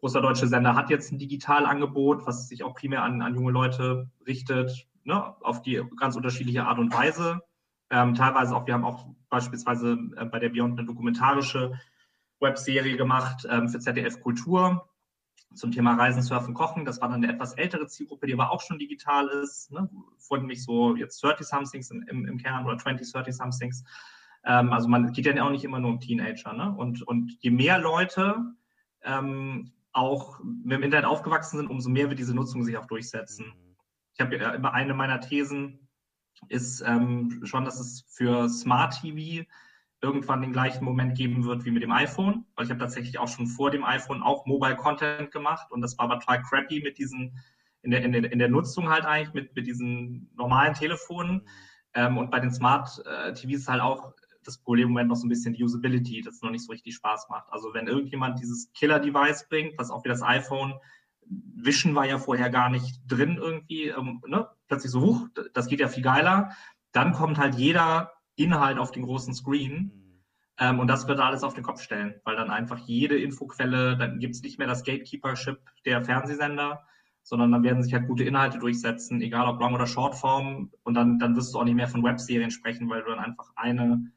[0.00, 4.10] großer deutsche Sender hat jetzt ein Digitalangebot, was sich auch primär an, an junge Leute
[4.26, 7.42] richtet, ne, auf die ganz unterschiedliche Art und Weise.
[7.90, 11.72] Ähm, teilweise auch, wir haben auch beispielsweise äh, bei der Beyond eine dokumentarische
[12.38, 14.88] Webserie gemacht ähm, für ZDF Kultur
[15.54, 16.84] zum Thema Reisen, Surfen, Kochen.
[16.84, 19.70] Das war dann eine etwas ältere Zielgruppe, die aber auch schon digital ist.
[19.70, 19.88] Ne?
[20.18, 23.84] Vornehmlich so jetzt 30-somethings im, im, im, Kern oder 20, 30-somethings.
[24.44, 26.52] Ähm, also man geht ja auch nicht immer nur um Teenager.
[26.52, 26.74] Ne?
[26.76, 28.36] Und, und je mehr Leute
[29.02, 33.46] ähm, auch mit dem Internet aufgewachsen sind, umso mehr wird diese Nutzung sich auch durchsetzen.
[33.46, 33.76] Mhm.
[34.14, 35.88] Ich habe ja immer eine meiner Thesen
[36.48, 39.44] ist ähm, schon, dass es für Smart TV
[40.00, 43.28] irgendwann den gleichen Moment geben wird wie mit dem iPhone, weil ich habe tatsächlich auch
[43.28, 46.98] schon vor dem iPhone auch Mobile Content gemacht und das war aber total crappy mit
[46.98, 47.38] diesen,
[47.82, 51.48] in der, in der, in der Nutzung halt eigentlich, mit, mit diesen normalen Telefonen.
[51.94, 54.12] Ähm, und bei den Smart äh, TVs ist halt auch
[54.44, 56.94] das Problem im Moment noch so ein bisschen die Usability, das noch nicht so richtig
[56.94, 57.48] Spaß macht.
[57.50, 60.74] Also wenn irgendjemand dieses Killer-Device bringt, was auch wie das iPhone,
[61.56, 64.48] Wischen war ja vorher gar nicht drin irgendwie, ähm, ne?
[64.66, 66.52] plötzlich so, hoch, das geht ja viel geiler,
[66.92, 69.72] dann kommt halt jeder Inhalt auf den großen Screen.
[69.72, 70.24] Mhm.
[70.58, 74.18] Ähm, und das wird alles auf den Kopf stellen, weil dann einfach jede Infoquelle, dann
[74.18, 76.84] gibt es nicht mehr das Gatekeepership der Fernsehsender,
[77.22, 80.72] sondern dann werden sich halt gute Inhalte durchsetzen, egal ob Long- oder Shortform.
[80.82, 83.50] Und dann, dann wirst du auch nicht mehr von Webserien sprechen, weil du dann einfach
[83.54, 84.10] eine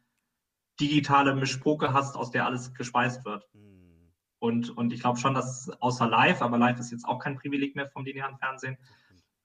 [0.80, 3.48] digitale Mischpoke hast, aus der alles gespeist wird.
[3.54, 4.14] Mhm.
[4.40, 7.76] Und, und ich glaube schon, dass außer live, aber live ist jetzt auch kein Privileg
[7.76, 8.78] mehr vom linearen Fernsehen,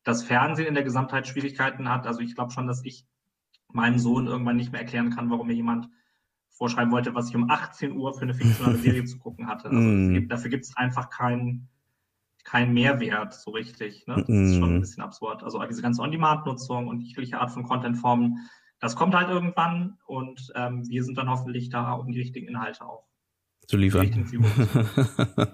[0.04, 2.06] das Fernsehen in der Gesamtheit Schwierigkeiten hat.
[2.06, 3.04] Also ich glaube schon, dass ich
[3.72, 5.88] meinem Sohn irgendwann nicht mehr erklären kann, warum mir jemand
[6.50, 9.68] vorschreiben wollte, was ich um 18 Uhr für eine fiktionale Serie zu gucken hatte.
[9.68, 10.14] Also mm.
[10.14, 11.68] gibt, dafür gibt es einfach keinen
[12.44, 14.06] kein Mehrwert so richtig.
[14.06, 14.16] Ne?
[14.16, 14.44] Das mm.
[14.44, 15.42] ist schon ein bisschen absurd.
[15.42, 18.48] Also diese ganze On-Demand-Nutzung und jegliche Art von Content-Formen,
[18.78, 22.84] das kommt halt irgendwann und ähm, wir sind dann hoffentlich da, um die richtigen Inhalte
[22.84, 23.04] auch
[23.66, 24.26] zu liefern.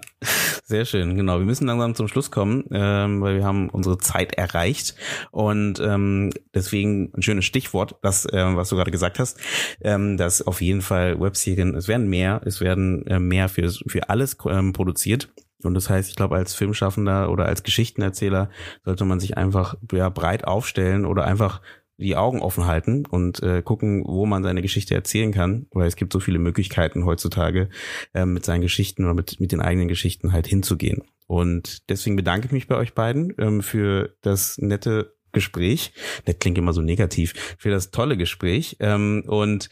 [0.65, 1.39] Sehr schön, genau.
[1.39, 4.95] Wir müssen langsam zum Schluss kommen, ähm, weil wir haben unsere Zeit erreicht.
[5.31, 9.39] Und ähm, deswegen ein schönes Stichwort, das, ähm, was du gerade gesagt hast,
[9.81, 14.09] ähm, dass auf jeden Fall Webserien, es werden mehr, es werden äh, mehr für, für
[14.09, 15.29] alles ähm, produziert.
[15.63, 18.49] Und das heißt, ich glaube, als Filmschaffender oder als Geschichtenerzähler
[18.83, 21.61] sollte man sich einfach ja, breit aufstellen oder einfach
[21.97, 25.95] die Augen offen halten und äh, gucken, wo man seine Geschichte erzählen kann, weil es
[25.95, 27.69] gibt so viele Möglichkeiten heutzutage,
[28.13, 31.03] äh, mit seinen Geschichten oder mit, mit den eigenen Geschichten halt hinzugehen.
[31.27, 35.93] Und deswegen bedanke ich mich bei euch beiden ähm, für das nette Gespräch.
[36.25, 37.33] Das klingt immer so negativ.
[37.57, 38.77] Für das tolle Gespräch.
[38.79, 39.69] Ähm, und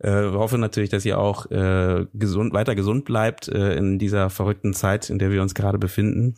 [0.00, 4.74] äh, hoffe natürlich, dass ihr auch äh, gesund, weiter gesund bleibt äh, in dieser verrückten
[4.74, 6.34] Zeit, in der wir uns gerade befinden.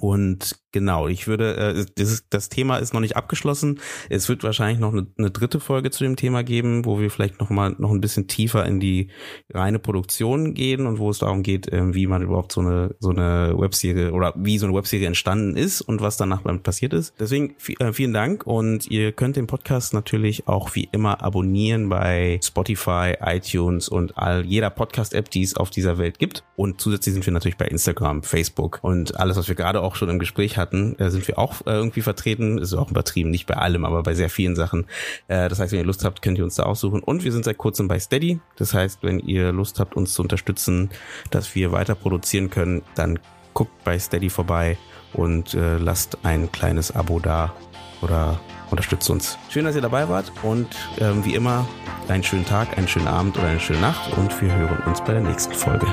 [0.00, 3.80] Und genau, ich würde, äh, das, das Thema ist noch nicht abgeschlossen.
[4.10, 7.40] Es wird wahrscheinlich noch eine, eine dritte Folge zu dem Thema geben, wo wir vielleicht
[7.40, 9.10] noch mal noch ein bisschen tiefer in die
[9.52, 13.10] reine Produktion gehen und wo es darum geht, äh, wie man überhaupt so eine so
[13.10, 17.14] eine Webserie oder wie so eine Webserie entstanden ist und was danach passiert ist.
[17.18, 22.40] Deswegen äh, vielen Dank und ihr könnt den Podcast natürlich auch wie immer abonnieren bei
[22.42, 26.44] Spotify, iTunes und all jeder Podcast-App, die es auf dieser Welt gibt.
[26.56, 30.08] Und zusätzlich sind wir natürlich bei Instagram, Facebook und alles, was wir gerade auch schon
[30.08, 32.58] im Gespräch hatten, äh, sind wir auch äh, irgendwie vertreten.
[32.58, 34.86] Ist auch übertrieben, nicht bei allem, aber bei sehr vielen Sachen.
[35.28, 37.00] Äh, das heißt, wenn ihr Lust habt, könnt ihr uns da aussuchen.
[37.00, 38.40] Und wir sind seit kurzem bei Steady.
[38.56, 40.90] Das heißt, wenn ihr Lust habt, uns zu unterstützen,
[41.30, 43.18] dass wir weiter produzieren können, dann
[43.52, 44.76] guckt bei Steady vorbei
[45.12, 47.54] und lasst ein kleines Abo da
[48.02, 49.38] oder unterstützt uns.
[49.48, 50.68] Schön, dass ihr dabei wart und
[50.98, 51.68] ähm, wie immer
[52.08, 55.12] einen schönen Tag, einen schönen Abend oder eine schöne Nacht und wir hören uns bei
[55.12, 55.86] der nächsten Folge.